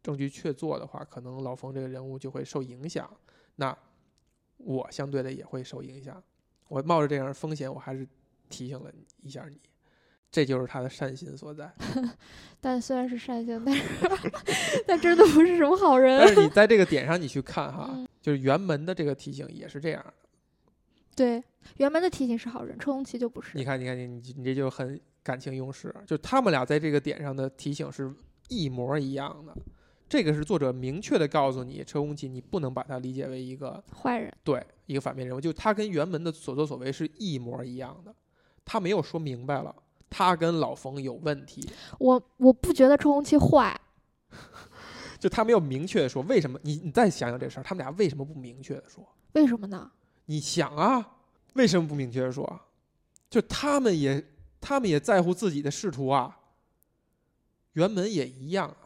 [0.03, 3.09] 证据确凿的话，可能老冯这个人物就会受影响。
[3.55, 3.77] 那
[4.57, 6.21] 我相对的也会受影响。
[6.67, 8.07] 我冒着这样的风险，我还是
[8.49, 8.93] 提醒了
[9.23, 9.61] 一下你，
[10.31, 11.73] 这就是他的善心所在。
[12.61, 13.83] 但虽然是善心，但是
[14.87, 16.19] 但真的不是什么好人。
[16.19, 20.13] 但是你在这个点上，你去看哈，嗯就是辕门的这个提醒也是这样的。
[21.15, 21.43] 对，
[21.79, 23.65] 辕门的提醒是好人，车红旗就不是你。
[23.65, 28.13] 看，你看，你你你这就很感情用事，就他们俩在这个点上的提醒是
[28.49, 29.57] 一模一样的。
[30.09, 34.33] 这个是作者明确的告诉你，车红旗你不能把它理解为一个坏人。
[34.43, 38.15] 对一个反面人物，就他跟原门的所作所为是一模一样的。
[38.65, 39.75] 他没有说明白了，
[40.11, 43.79] 他跟老冯有问题，我我不觉得车红旗坏，
[45.19, 46.59] 就他没有明确的说为什么。
[46.63, 49.07] 你你再想想这事儿，他们俩为什么不明确的说？
[49.33, 49.91] 为什么呢？
[50.27, 51.17] 你想啊，
[51.55, 52.61] 为什么不明确的说？
[53.31, 54.25] 就他们也，
[54.61, 56.35] 他们也在乎自己的仕途啊。
[57.75, 58.77] 原门也一样啊。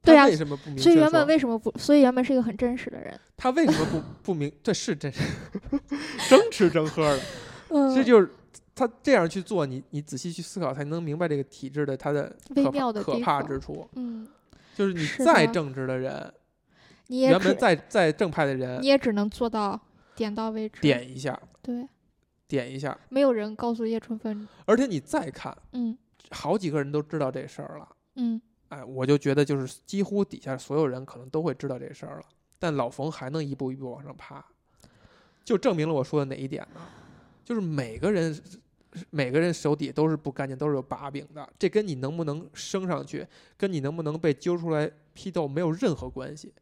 [0.00, 0.84] 对啊他为什么不明确？
[0.84, 1.76] 所以原本为什么不？
[1.76, 3.18] 所以原本是一个很真实的人。
[3.36, 4.50] 他为什么不 不明？
[4.62, 5.20] 这是真实
[6.30, 7.22] 争吃争喝的，
[7.70, 8.32] 嗯，这就是
[8.78, 13.88] 他这样去做，你你仔细去思考，才能明白这个体制的它的微可怕可妙的可怕之处。
[13.94, 14.26] 嗯，
[14.74, 16.32] 就是你再正直的人，
[17.08, 19.80] 你也原本再再正派的人你，也只能做到
[20.14, 20.80] 点到为止。
[20.80, 21.88] 点一下，对，
[22.46, 24.46] 点一下，没有人告诉叶春芬。
[24.64, 25.98] 而且你再看，嗯
[26.30, 27.88] 好几个人都知道这事儿了。
[28.16, 32.22] 嗯哎，我就觉得就是几乎底下所有人可能都会知道这事儿了，
[32.58, 34.44] 但老冯还能一步一步往上爬，
[35.42, 36.80] 就证明了我说的哪一点呢？
[37.42, 38.38] 就是每个人
[39.10, 43.26] 每个人手底都是不干净，都是有把柄的，这跟你能不能升上去，
[43.56, 46.52] 跟你能不能被揪出来批斗没有任何关系。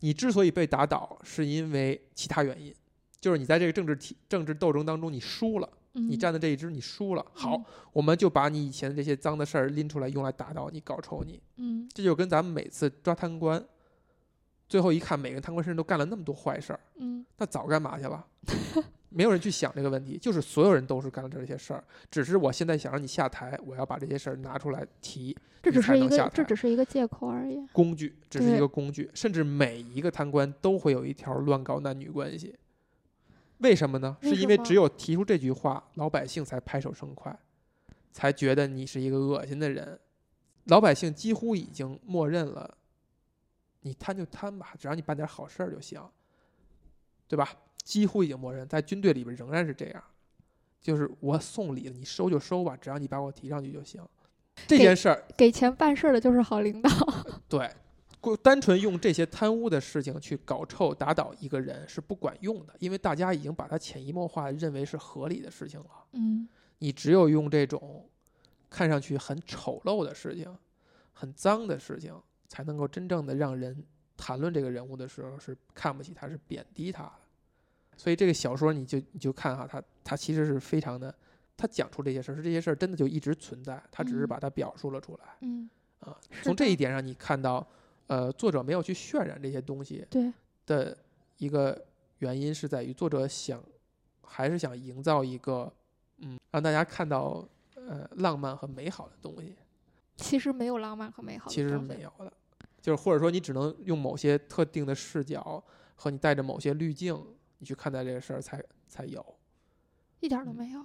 [0.00, 2.74] 你之所以被打倒，是因为其他原因，
[3.20, 5.68] 就是你在这个政治体政治斗争当中你输了。
[5.94, 11.42] 嗯，你站的这一支你输了，好嗯，我们就把你以前的这些脏的事儿拎出来，用来打倒你、搞臭你。
[11.56, 13.60] 嗯这就跟咱们每次抓贪官，
[14.68, 18.24] 最后一看，每个贪官身上都干了那么多坏事儿，嗯那早干嘛去了？
[19.10, 27.60] 没有人去想这个问题，就是所有人都是干了这些事儿，只是我现在想让你下台，我要把这些事儿拿出来提，这只是一个这只是一个借口而已。
[27.72, 32.56] 工具只是一个工具，甚至每一个贪官都会有一条乱搞男女关系。
[33.58, 34.16] 为什么呢？
[34.22, 37.36] 是因为只有提出这句话，老百姓才拍手称快，
[38.12, 39.98] 才觉得你是一个恶心的人。
[40.64, 42.78] 老百姓几乎已经默认了，
[43.80, 46.00] 你贪就贪吧，只要你办点好事儿就行，
[47.26, 47.52] 对吧？
[47.90, 50.00] 几乎已经默认，在军队里边仍然是这样，
[50.80, 54.00] 就是我送礼了，你收就收吧，只要你把我提上去就行。
[54.68, 56.88] 这件事儿给钱办事儿的就是好领导。
[57.50, 57.68] 对，
[58.20, 65.86] 过单纯用这些贪污的事情去搞臭、打倒一个人是不管用的，因为大家已经把它潜移默化认为是合理的事情了。
[66.12, 68.08] 嗯你只有用这种
[68.70, 70.56] 看上去很丑陋的事情、
[71.12, 72.14] 很脏的事情，
[72.46, 73.84] 才能够真正的让人
[74.16, 77.12] 谈论这个人物的时候是看不起他，是贬低他的。
[78.00, 81.14] 所以这个小说你就你就看哈，它它其实是非常的
[81.54, 86.16] 他讲出这些事儿，是这些事儿真的就一直存在，他只是嗯把它表述了出来嗯，啊。
[86.42, 87.66] 从这一点上，你看到，
[88.06, 90.32] 呃，作者没有去渲染这些东西对，
[90.64, 90.96] 的
[91.36, 91.78] 一个
[92.20, 93.62] 原因是在于作者想，
[94.22, 95.70] 还是想营造一个，
[96.20, 99.54] 嗯，让大家看到呃浪漫和美好的东西，
[100.16, 102.32] 其实没有浪漫和美好的其实是没有的，
[102.80, 105.62] 就是或者说你只能用某些特定的视角
[105.96, 107.22] 和你带着某些滤镜，
[107.60, 109.24] 你去看待这个事儿才才有。
[110.18, 110.84] 一点儿都嗯没有。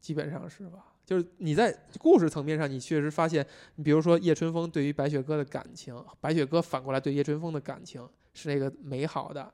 [0.00, 0.86] 基本上是吧？
[1.04, 9.52] 就是你在故事层面上，你确实发现，你比如说叶春风对于白雪歌的感情，白雪歌反过来对叶春风的感情是那个美好的、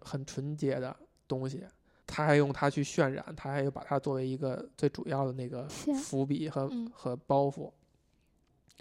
[0.00, 0.96] 很纯洁的
[1.28, 1.64] 东西，
[2.06, 5.68] 他还用它去渲染，他还有把它作为一个最主要的那个
[6.02, 7.70] 伏笔和、嗯和包袱，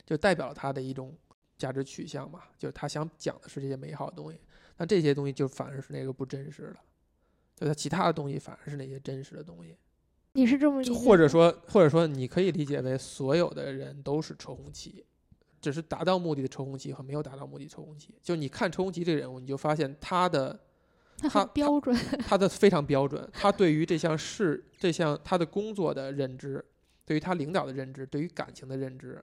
[0.06, 1.16] 就代表了他的一种
[1.58, 4.40] 价值取向嘛，就是他想讲的是这些美好的东西，
[4.78, 6.78] 那这些东西就反而是那个不真实的，
[7.58, 9.76] 就他其他的东西反而是那些真实的东西。
[10.34, 10.94] 你是这么理解？
[10.94, 15.04] 或者说，或者说，你可以理解为所有的人都是抽红旗，
[15.60, 18.14] 只是达到目的的抽红旗和没有达到目的的抽红旗。
[18.22, 20.60] 就你看抽红旗这个人物，你就发现他的
[21.18, 21.98] 他标准。
[22.28, 26.64] 他的非常标准，他对于这项事、这项他的工作的认知，
[27.04, 29.20] 对于他领导的认知，对于感情的认知，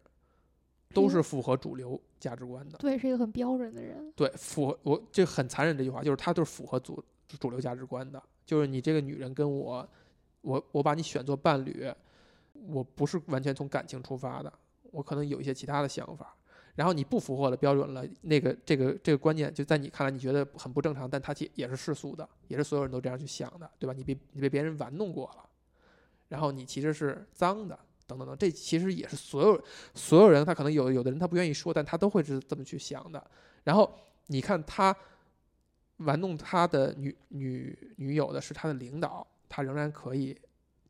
[0.92, 2.76] 都是符合主流价值观的。
[2.78, 4.12] 对，是一个很标准的人。
[4.16, 7.00] 对，符合我这很残忍这句话，就是他都是符合主
[7.36, 8.22] 主流价值观的。
[8.46, 9.88] 就是你这个女人跟我，
[10.42, 11.90] 我我把你选做伴侣，
[12.52, 14.52] 我不是完全从感情出发的，
[14.90, 16.34] 我可能有一些其他的想法。
[16.74, 23.92] 然后你不符合了标准了，那个这个这个观念就在你看来你觉得很不正常，但它其也是世俗的，也是所有人都这样去想的，对吧？
[23.92, 25.48] 你被你被别人玩弄过了，
[26.28, 27.78] 然后你其实是脏的，
[28.08, 29.62] 等等等，这其实也是所有
[29.94, 33.24] 所有人他可能有有的人他不愿意说，但他都会是这么去想的。
[33.62, 34.94] 然后你看他
[35.98, 40.36] 玩弄他的女女女友的是他的领导，他仍然可以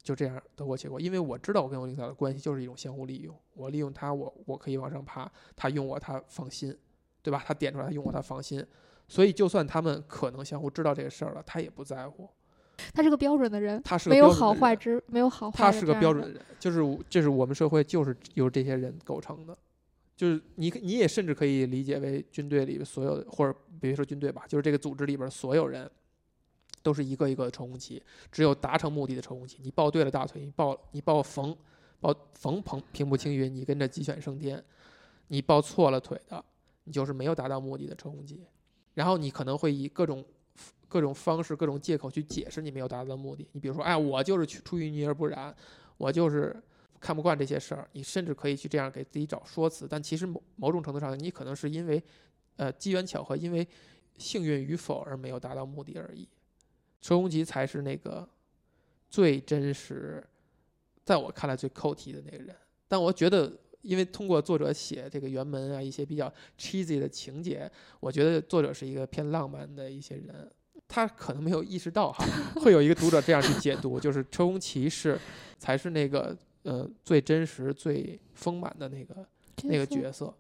[0.03, 6.77] 就这样得过且过，因为我知道我跟我领导的关系就是一种相互利用，我利用他，我我可以往上爬，他用我，他放心，
[7.23, 7.43] 对吧？
[7.47, 8.65] 他点出来，他用我，他放心。
[9.07, 12.29] 所以，就算他们可能相互知道这个事儿了，他也不在乎。
[12.93, 15.57] 他是个标准的人，他是个没有标准的人好坏之，没有好坏。
[15.59, 16.33] 他是个标准的。
[16.33, 19.57] 人，就是我这是我们社会就是由这些人构成的，
[20.17, 25.91] 就是你你也甚至可以理解为军队里所有的，或者别说军队吧，就是这个组织里边所有人
[26.83, 29.59] 都是一个一个的抽红旗，只有达成目的的抽红旗。
[29.63, 31.57] 你抱对了大腿，你抱你抱冯
[32.01, 34.57] 抱冯鹏平步青云，你跟着鸡犬升天；
[35.29, 36.45] 你抱错了腿的，
[36.85, 38.45] 你就是没有达到目的的抽红旗。
[38.95, 40.25] 然后你可能会以各种
[40.87, 43.49] 各种方式、各种借口去解释你没有达到的目的。
[43.51, 45.53] 你比如说，哎，我就是去出淤泥而不染，
[45.97, 46.55] 我就是
[47.05, 47.87] 看不惯这些事儿。
[47.93, 52.03] 你甚至可以去这样给自己找说辞，但其实某某种程度上，你可能是因为
[52.57, 53.67] 呃机缘巧合，因为
[54.17, 56.27] 幸运与否而没有达到目的而已。
[57.03, 58.27] 车红旗才是那个
[59.11, 60.27] 最真实，
[61.05, 62.57] 在我看来最扣题的那个人。
[62.89, 63.53] 但我觉得，
[63.83, 70.51] 因为通过作者写这个原文啊，一些比较 cheesy 的情节，我觉得作者是一个偏浪漫的一些人。
[70.87, 72.25] 他可能没有意识到哈，
[72.61, 75.19] 会有一个读者这样去解读，就是车红旗是
[75.59, 79.27] 才是那个呃最真实、最丰满的那个
[79.63, 80.35] 那个角色。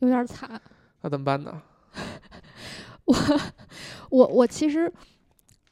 [0.00, 0.60] 有点惨。
[1.00, 1.62] 那怎么办呢？
[3.06, 3.14] 我
[4.10, 4.90] 我我其实，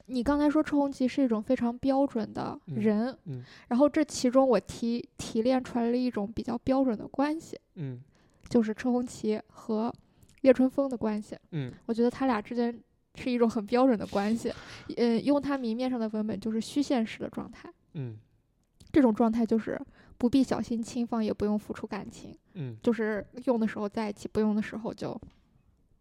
[0.06, 8.00] 你刚才说车红旗是一种非常标准的嗯人，嗯然后这其中我提提炼出来了一种比较标准的关系，嗯
[8.48, 9.92] 就是车红旗和
[10.42, 11.36] 叶春风的关系。
[11.52, 12.78] 嗯我觉得他俩之间
[13.14, 14.52] 是一种很标准的关系，
[14.96, 18.16] 呃，用他明面上的文本就是虚线式的状态，嗯
[18.92, 19.80] 这种状态就是
[20.18, 25.18] 不必小心轻放，也不用付出感情，嗯，就是用的时候在一起，不用的时候就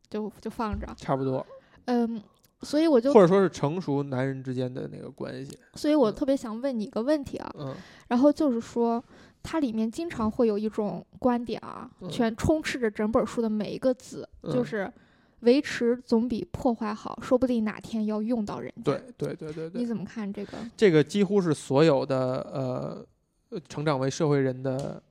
[0.10, 0.88] 就就放着。
[0.98, 1.46] 差不多，
[1.86, 2.22] 嗯，
[2.62, 5.58] 所以我就或者说是成熟男人之间的那个关系。
[5.76, 6.14] 所以我嗯。
[6.14, 7.74] 特别想问你一个问题啊，嗯。
[8.10, 9.04] 然后就是说，
[9.42, 12.10] 它里面经常会有一种观点啊，嗯。
[12.10, 14.94] 全充斥着整本书的每一个字，就嗯是
[15.42, 18.84] 维持总比破坏好，说不定哪天要用到人家。
[18.84, 20.58] 对对对对对，你怎么看这个？
[20.76, 23.06] 这个几乎是所有的呃
[23.50, 25.02] 呃成长为社会人的，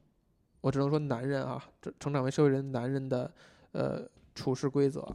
[0.60, 3.30] 我只能说男人啊，这成长为社会人男人的
[3.72, 4.02] 呃
[4.34, 5.06] 处事规则。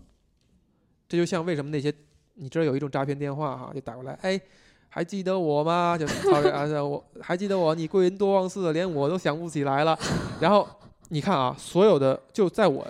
[1.08, 1.94] 这就像为什么那些
[2.34, 4.42] 你知道有一种诈骗电话哈，就打过来，哎，
[4.90, 5.98] 还记得我吗？
[5.98, 9.98] 就操着啊， 我还记得我，你贵人多忘事，连我都想不起来了。
[10.42, 10.68] 然后
[11.10, 12.86] 你看啊，所有的就在我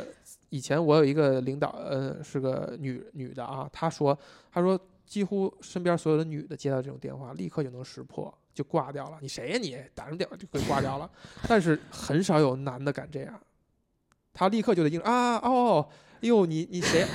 [0.56, 4.18] 以前，我有一个领导，呃，是个女女的啊，她说，
[4.49, 9.18] 她说几乎身边所有的女的接到这种电话，立刻就能识破，就挂掉了。
[9.22, 9.78] 你谁呀你？
[9.93, 11.12] 打上电话就可以挂掉了。
[11.45, 13.38] 但是很少有男的敢这样，
[14.32, 15.86] 他立刻就得应啊哦，
[16.22, 17.06] 哎呦你你谁？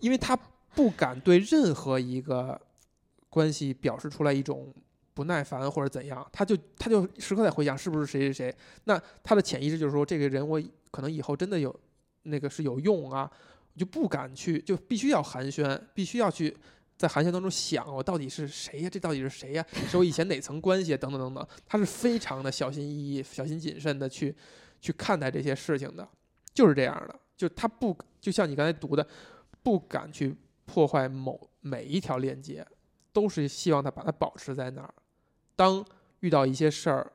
[0.00, 0.34] 因为他
[0.74, 2.58] 不敢对任何一个
[3.28, 4.72] 关系表示出来一种
[5.12, 8.56] 不耐烦或者怎样，他就他就时刻在回想是不是谁谁谁。
[8.84, 11.74] 那他的潜意识就是说，这个人我可能以后真的有
[12.22, 13.30] 那个是有用啊，
[13.76, 16.56] 就不敢去，就必须要寒暄，必须要去
[16.96, 18.90] 在寒暄当中想我到底是谁呀？
[18.90, 19.64] 这到底是谁呀？
[19.88, 20.96] 是我以前哪层关系？
[20.96, 24.34] 等等等等，他是非常的小心翼翼、小心谨慎的去
[24.80, 26.08] 去看待这些事情的，
[26.52, 27.18] 就是这样的。
[27.36, 29.06] 就他不就像你刚才读的，
[29.62, 32.66] 不敢去破坏某每一条链接，
[33.12, 34.92] 都是希望他把它保持在那儿。
[35.54, 35.84] 当
[36.18, 37.12] 遇到一些事儿，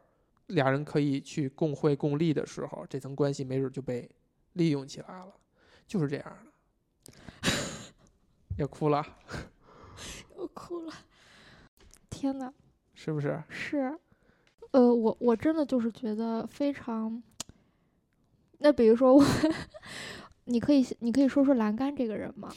[0.47, 4.09] 俩人可以去共惠共利的时候，这层关系没准就被
[4.53, 5.33] 利用起来了，
[5.85, 7.51] 就是这样的。
[8.57, 9.03] 要哭了，
[10.37, 10.93] 要哭了，
[12.09, 12.53] 天哪！
[12.93, 13.41] 是不是？
[13.49, 13.97] 是，
[14.71, 17.21] 呃，我我真的就是觉得非常。
[18.59, 19.25] 那比如说我，
[20.45, 22.53] 你可以你可以说说栏杆这个人吗？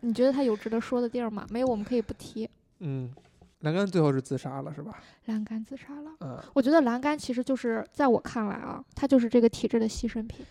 [0.00, 1.46] 你觉得他有值得说的地儿吗？
[1.50, 2.48] 没有，我们可以不提。
[2.78, 3.12] 嗯，
[3.60, 5.02] 栏杆最后是自杀了，是吧？
[5.26, 6.12] 栏杆自杀了。
[6.20, 10.46] 嗯，我觉得栏杆其实就是在我看来啊，他就是这个体制的牺牲品，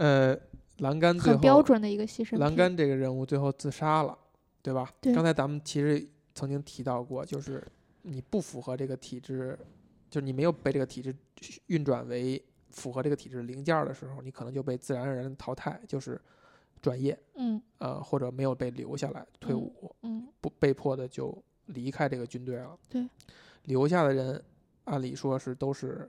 [0.00, 0.34] 呃，
[0.78, 2.38] 栏杆最很标后，准的一个牺牲品。
[2.38, 4.16] 栏杆这个人物最后自杀了，
[4.62, 4.90] 对吧？
[4.98, 6.02] 对刚才咱们其实
[6.34, 7.62] 曾经提到过，就是
[8.00, 9.58] 你不符合这个体制，
[10.08, 11.14] 就是你没有被这个体制
[11.66, 16.18] 运转为符合这个体制零件儿的时候，你可能就被自然而然淘汰，就是
[16.80, 21.36] 转业，嗯呃，或者没有被留下来退嗯伍，嗯不被迫的就
[21.66, 22.74] 离开这个军队了。
[22.88, 23.06] 对，
[23.64, 24.42] 留下的人
[24.84, 26.08] 按理说是都是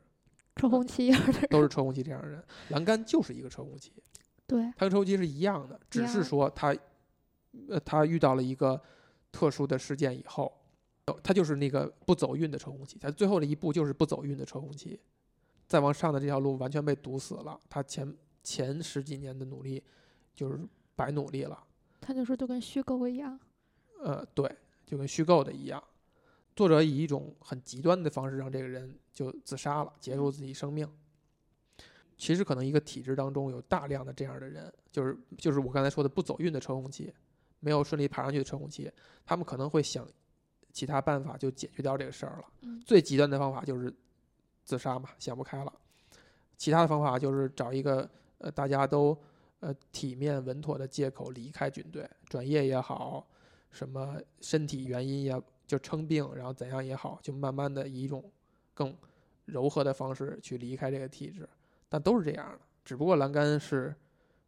[0.55, 1.47] 车红旗一样的人。
[1.49, 3.91] 都是车红旗这样的人，栏杆就是一个车红旗，
[4.45, 6.75] 对，他跟车红旗是一样的，只是说他，
[7.69, 8.81] 呃，他遇到了一个
[9.31, 10.51] 特殊的事件以后，
[11.05, 14.99] 呃他就是那个不走运的车红旗，他最后的一步就是不走运的车红旗，
[15.67, 19.81] 再往上的这条路完全被堵死了，他前前十几年的努力
[20.33, 20.59] 就是
[20.95, 21.63] 白努力了。
[21.99, 23.39] 他就说就跟虚构一样。
[24.03, 24.53] 呃，对，
[24.85, 25.81] 就跟虚构的一样。
[26.55, 30.87] 作者以一种很极端的方式让这个人就自杀了，结束自己生命。
[32.17, 37.11] 其实可能一个体制当中有大量的这样的人，就是就是我刚才说的不走运的车红旗，
[37.59, 38.91] 没有顺利爬上去的车红旗，
[39.25, 40.07] 他们可能会想
[40.71, 42.45] 其他办法就解决掉这个事儿了。
[42.61, 43.91] 嗯最极端的方法就是
[44.63, 45.73] 自杀嘛，想不开了。
[46.57, 49.17] 其他的方法就是找一个呃大家都
[49.61, 53.27] 呃体面稳妥的借口离开军队，转业也好，
[53.71, 55.41] 什么身体原因也
[55.71, 58.29] 就称病，然后怎样也好，就慢慢的以一种
[58.73, 58.93] 更
[59.45, 61.47] 柔和的方式去离开这个体制，
[61.87, 63.95] 但都是这样的，只不过栏杆是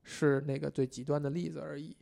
[0.01, 1.95] 是那个最极端的例子而已。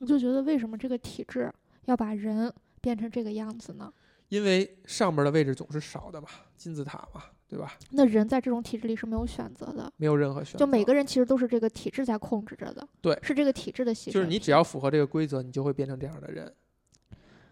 [0.00, 1.50] 我就觉得为什么这个体制
[1.86, 2.52] 要把人
[2.82, 3.90] 变成这个样子呢？
[4.28, 7.72] 因为上边的位置总是少的嘛，金字塔嘛，对吧？
[7.92, 12.86] 那人在这种体制里是没有选择的，没有任何选择，就每个人其实都是这个体制在控制着的。
[13.00, 14.12] 对是这个体制的牺牲。
[14.12, 16.54] 就是你只要符合这个规则，你就会变成这样的人，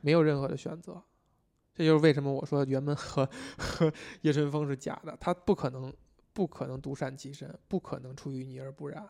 [0.00, 1.02] 没有任何的选择。
[1.74, 3.28] 这就是为什么我说辕门和
[3.58, 3.92] 和
[4.22, 5.92] 叶春风是假的，他不可能
[6.32, 9.06] 不可能独善其身，不可能出淤泥而不染，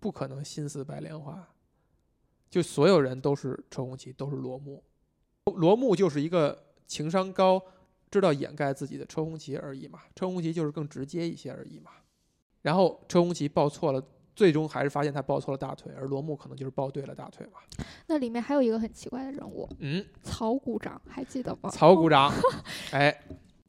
[0.00, 1.48] 不可能心似白莲花。
[2.50, 4.84] 就所有人都是车红旗，都是罗幕，
[5.56, 7.60] 罗幕就是一个情商高、
[8.10, 10.02] 知道掩盖自己的车红旗而已嘛。
[10.14, 11.90] 车红旗就是更直接一些而已嘛。
[12.62, 14.02] 然后车红旗报错了，
[14.34, 17.60] 最终还是发现他抱错了大腿，而罗幕可能就是抱对了大腿嘛。
[18.06, 21.70] 那里面还有一个很奇怪的人物，嗯，曹股长，还记得吗？
[21.70, 22.32] 曹股长，
[22.90, 23.16] 哎，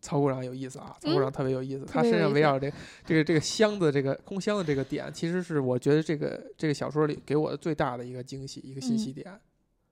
[0.02, 2.72] 曹股长有意思啊，曹股长嗯特别有意思，特他身上围绕这
[3.06, 9.40] 这个这个箱子这个空箱的这个点，其实是我觉得这个这个小说里给我的最大的一个惊喜，一个信息嗯点，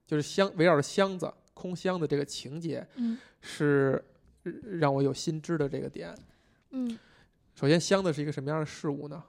[0.07, 4.03] 就是箱围绕着箱子空箱的这个情节嗯是
[4.43, 6.13] 呃让我有新知的这个点。
[6.71, 6.97] 嗯，
[7.53, 9.23] 首先，箱子是一个什么样的事物呢？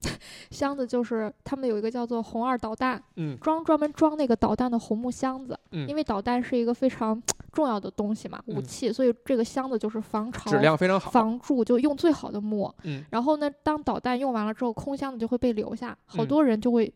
[0.50, 3.36] 箱子就是他们有一个叫做红二导弹，嗯。
[3.40, 5.88] 装专门装那个导弹的红木箱子，嗯。
[5.88, 7.20] 因为导弹是一个非常
[7.52, 8.64] 重要的东西嘛，武嗯。
[8.64, 11.10] 器，所以这个箱子就是防潮、质量非常好。
[11.10, 12.72] 防蛀，就用最好的木。
[12.84, 13.04] 嗯。
[13.10, 16.26] 然后呢，当导弹用完了之后，空箱子就会被留下，好嗯。
[16.28, 16.92] 多人就会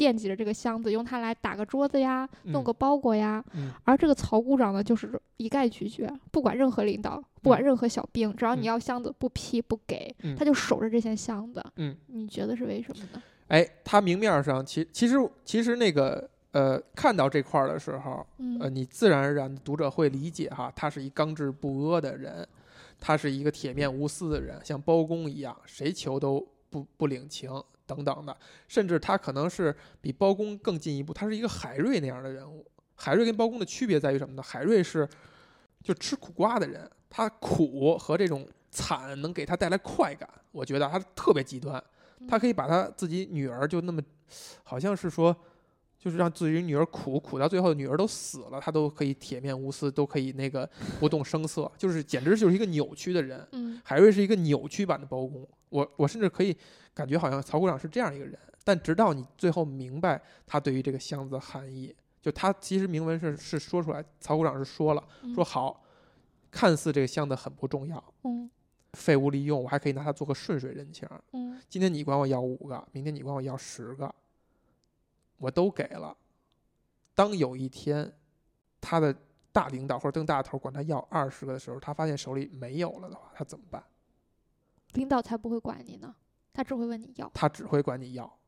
[0.00, 3.44] 惦记着这个箱子，用它来打个桌子呀，弄嗯个包裹呀。
[3.52, 11.62] 嗯而这个曹股长呢，就是一概拒绝，不管任何领导，不管嗯任何小兵，只要你嗯要箱子不批不给，嗯他就守着这些箱子。
[11.76, 13.22] 嗯，你觉得是为什么呢？
[13.48, 18.26] 哎，他明面上其其实其实那个呃，看到这块儿的时候，
[18.58, 22.48] 呃，嗯你自然而然的读者会理解哈，他是一刚直不阿的人，
[22.98, 27.50] 他是一个铁面无私的人，像包公一样，谁求都不不领情
[27.86, 28.36] 等等的，
[28.68, 32.64] 甚至他可能是比包公更进一步，他是一个海瑞那样的人物。
[32.94, 34.42] 海瑞跟包公的区别在于什么呢？
[34.42, 35.08] 海瑞是
[35.82, 41.82] 就吃苦瓜的人，他苦和这种惨能给他带来快感，我觉得他特别极端。
[42.28, 44.02] 他可以把他自己女儿就那么，
[44.62, 45.34] 好像是说
[46.00, 53.46] 就是让自己女儿苦苦到最后，女儿都死了，他都可以铁面无私，都可以那个 不动声色，就是简直就是一个扭曲的人。
[53.52, 56.56] 嗯海瑞是一个扭曲版的包公，我我甚至可以
[56.94, 65.82] 感觉好像曹股长是这样一个人，但直到你最后明白他对于这个箱子的含义，就他其实明文是是说出来，曹股长是说了，嗯说好，
[66.50, 68.50] 看似这个箱子很不重要，嗯
[68.94, 71.08] 废物利用，我还可以拿它做个顺水人情。
[71.32, 74.12] 嗯今天你管我要五个，明天你管我要十个，
[75.40, 76.16] 我都给了。
[77.12, 78.10] 当有一天
[78.80, 79.12] 他的
[79.50, 83.82] 大领导或者更大头管他要二十个的时候，他发现手里没有了的话，他怎么办？
[84.92, 86.14] 领导才不会管你呢，
[86.52, 87.28] 他只会问你要。
[87.34, 88.38] 他只会管你要，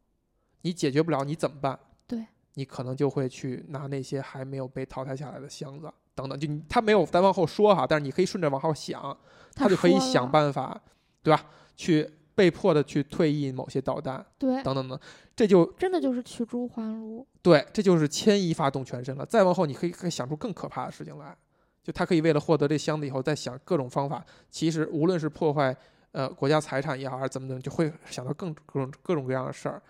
[0.60, 1.78] 你解决不了，你怎么办？
[2.06, 2.24] 对，
[2.54, 9.16] 你可能就会去拿那些还没有被淘汰下来的箱子等等，就你他没有再往后说哈，但是你可以顺着往后想，
[9.54, 10.80] 他就可以想办法，
[11.22, 11.44] 对吧？
[11.76, 14.98] 去被迫的去退役某些导弹对，等等等，
[15.36, 17.26] 这就真的就是取诸还卢。
[17.42, 19.26] 对，这就是牵一发动全身了。
[19.26, 21.36] 再往后，你可以可以想出更可怕的事情来，
[21.82, 24.24] 就他可以为了获得这箱子以后，再想各种方法。
[24.50, 25.76] 其实无论是破坏
[26.12, 29.82] 呃国家财产也好，还是怎么怎么，就会想到更各种各种各样的事儿。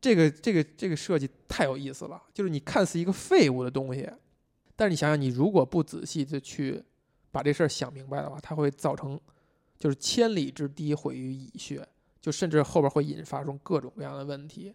[0.00, 4.08] 这个这个这个设计太有意思了，就是你看似一个废物的东西，
[4.76, 6.82] 但是你想想，你如果不仔细的去
[7.30, 9.20] 把这事儿想明白的话，它会造成
[9.78, 11.86] 就是千里之堤毁于蚁穴，
[12.20, 14.74] 就甚至后边会引发出各种各样的问题。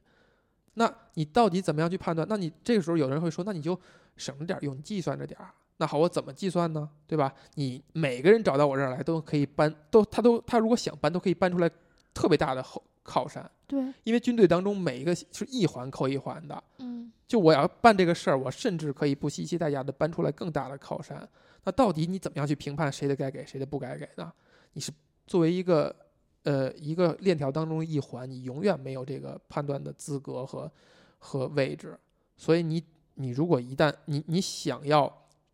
[0.76, 2.28] 那你到底怎么样去判断？
[2.30, 3.80] 那你这个时候有人会说，那你就
[4.18, 5.50] 省着点用，计算着点儿。
[5.78, 6.90] 那好，我怎么计算呢？
[7.06, 7.34] 对吧？
[7.56, 11.70] 你每个人找到我这儿来都可以搬，都他都他如果想搬，都可以搬出来
[12.14, 16.64] 特别大的后靠山，对，因为军队当中每一个是一环扣一环的。
[16.78, 21.28] 嗯就我要办这个事儿，我甚至可以不惜一切代价的搬出来更大的靠山。
[21.64, 24.32] 那到底你怎么样去评判谁的该给，谁的不该给呢？
[24.74, 24.92] 你是
[25.26, 25.96] 作为一个
[26.44, 30.72] 呃一个链条当中一环，你永远没有这个判断的资格和
[31.18, 31.98] 和位置。
[32.36, 32.84] 所以你
[33.16, 35.12] 你如果一旦你你想要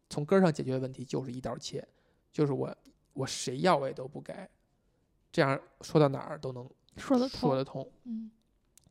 [0.09, 1.88] 从根儿上解决问题，就是一刀切，
[2.32, 2.76] 就是我
[3.13, 4.34] 我谁要我也都不给，
[5.32, 6.67] 这样说到哪儿都能
[6.97, 7.39] 说得通。
[7.39, 7.89] 说得通。
[8.05, 8.32] 嗯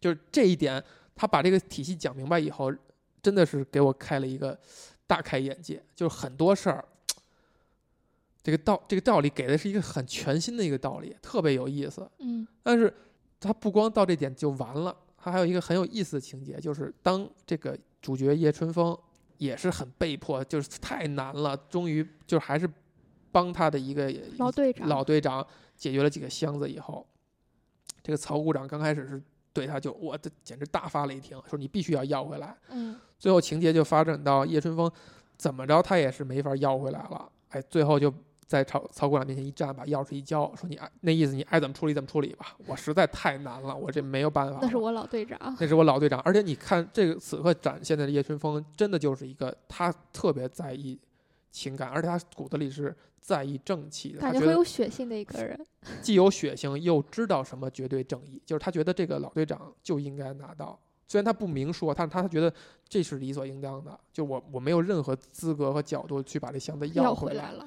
[0.01, 0.81] 就是这一点，
[1.17, 2.73] 他把这个体系讲明白以后，
[3.21, 4.57] 真的是给我开了一个
[5.09, 5.83] 大开眼界。
[5.97, 6.87] 就是很多事儿，
[8.43, 12.09] 这个道这个道理给的是一个很全新的一个道理，特别有意思。
[12.19, 12.93] 嗯但是
[13.41, 18.97] 他不光到这点就完了，他还有一个很有意思的情节，就是当这个主角叶春风
[19.37, 22.69] 也是很被迫，就是太难了，终于就还是
[23.31, 24.89] 帮他的一个老队长。
[24.89, 27.07] 老队长解决了几个箱子以后，
[28.03, 29.23] 这个曹股长刚开始是
[29.53, 32.57] 对他就我这简直大发雷霆，说你必须要要回来。
[32.71, 34.91] 嗯最后情节就发展到叶春风
[35.37, 38.13] 怎么着他也是没法要回来了，哎，最后就
[38.49, 44.59] 在曹曹馆长面前一站，把钥匙一交，说你爱那意思你爱怎么处理怎么处理吧，我实在太难了，我这没有办法了。
[44.63, 45.39] 那是我老队长。
[45.61, 50.99] 那是我老队长，而且你看这个此刻展现的叶春风，真的就是一个他特别在意
[51.51, 55.67] 情感，而且他骨子里是在意正气的，他很有血性的一个人。
[56.01, 60.81] 既有血性，又知道什么绝对正义，就是他觉得这个老队长就应该拿到。
[61.07, 62.53] 虽然他不明说，但他觉得
[62.89, 63.99] 这是理所应当的。
[64.13, 67.67] 就我我没有任何资格和角度去把这箱子要回来了，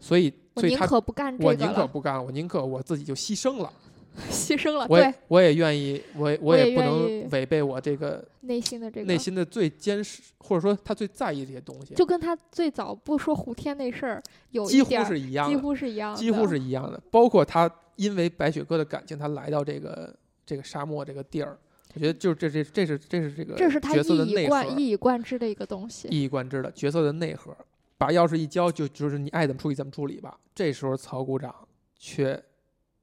[0.00, 3.72] 所以我宁所以他可不干这我宁可，不干，我宁可我自己就牺牲了。
[4.32, 4.84] 牺牲了。
[4.88, 17.00] 我我也愿意，我我也也不能违背我这个内心的这个内心的最坚实，或者说他最在意这些东西，就跟他最早不说胡天那事儿有几乎是一样的，乎是一样，几乎是一样的。
[17.12, 20.12] 包括他因为白雪歌的感情，他来到这个
[20.44, 21.56] 这个沙漠这个地儿，
[21.94, 26.08] 我觉得就这这这是这是这个这是他角色的一以贯一以贯之的一个东西。
[26.08, 27.56] 一以贯之的角色的内核。
[27.98, 30.38] 把钥匙一交，就就是你爱怎么处理怎么处理吧。
[30.54, 31.54] 这时候曹股长
[31.96, 32.42] 却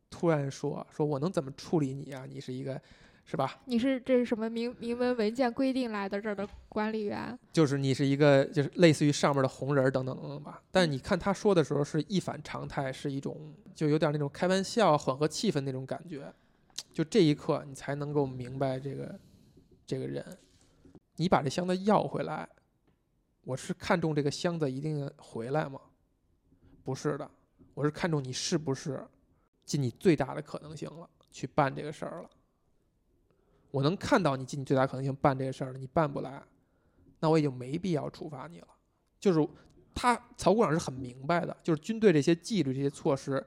[0.10, 2.26] 突然说：“说我能怎么处理你啊？
[2.26, 2.82] 你是一个，
[3.26, 3.60] 是吧？
[3.66, 7.38] 你是这是什么明明文文件规定来的这儿的管理员？
[7.52, 10.62] 就是你是一个，就是类似于上面的红人儿等等等等吧。
[10.72, 16.34] 但是你看他说的时候是一反常态，是一种就有点那种开玩笑、缓和气氛那种感觉。
[16.93, 19.20] 就这一刻，你才能够明白这个
[19.86, 20.26] 这个人。
[21.18, 22.48] 你把这箱子要回来，
[23.46, 25.80] 我是看中这个箱子一定回来吗？
[26.84, 27.30] 不是的，
[27.76, 29.08] 我是看中你是不是
[29.64, 32.30] 尽你最大的可能性了，去办这个事儿了。
[33.70, 36.41] 我能看到你尽你最大可能性办这个事儿了，你办不来，
[37.20, 38.68] 那我也就没必要处罚你了。
[39.20, 39.48] 就是
[39.93, 43.46] 他曹股长是很明白的，就是军队这些纪律、这些措施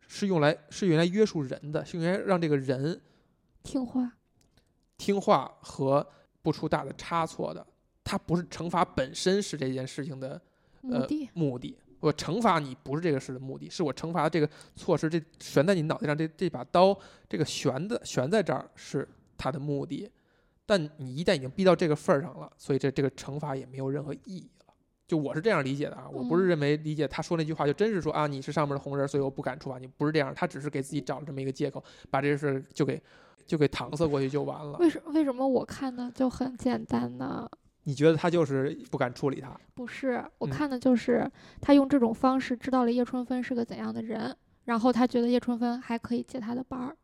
[0.00, 3.00] 是用来是用来约束人的，是用来让这个人
[3.62, 4.12] 听话，
[4.98, 6.06] 听话和
[6.42, 7.66] 不出大的差错的。
[8.10, 10.40] 它不是惩罚本身是这件事情的
[10.80, 11.78] 目的、目的。
[12.00, 16.98] 我惩罚你不是这个事的目的，是我惩罚这个措施，这悬在你脑袋上这这把刀，
[17.28, 19.08] 这个悬的悬在这儿是
[19.38, 20.10] 它的目的。
[20.66, 24.74] 但你一旦已经逼到这个份儿上了，所以这这个惩罚也没有任何意义了。
[25.06, 33.00] 就我是这样理解的啊，我不是嗯认为理解他说那句话就真是说啊你是上面的红人，所以我不敢处罚你，不是这样，他只是给自己找了这么一个借口，把这事儿就给
[33.46, 34.78] 就给搪塞过去就完了。
[34.78, 37.48] 为什为什么我看的就很简单呢？
[37.84, 39.58] 你觉得他就是不敢处理他？
[39.74, 46.96] 不是，我嗯看的就是他用这种方式知道了叶春芬是个怎样的人，然后他觉得叶春芬还可以接他的班儿。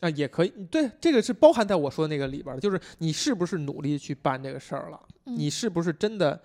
[0.00, 6.38] 啊，也可以，对，这个是包含在我说的那个里边儿的，就是你是不是努力去办这个事儿了，嗯你是不是真的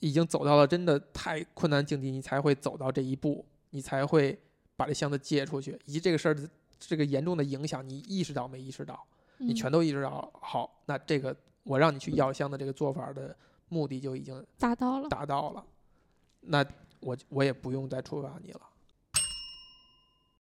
[0.00, 4.36] 已经走到了真的太困难境地，你才会走到这一步，你才会
[4.76, 6.48] 把这箱子借出去，以及这个事儿的
[6.80, 9.00] 这个严重的影响，你意识到没意识到？
[9.36, 11.36] 你嗯全都意识到，好，那这个
[11.68, 13.36] 我让你去要箱的这个做法的
[13.68, 15.08] 目的就已经达到了。
[15.10, 15.62] 达到了，
[16.40, 16.64] 那
[17.00, 18.60] 我我也不用再处罚你了。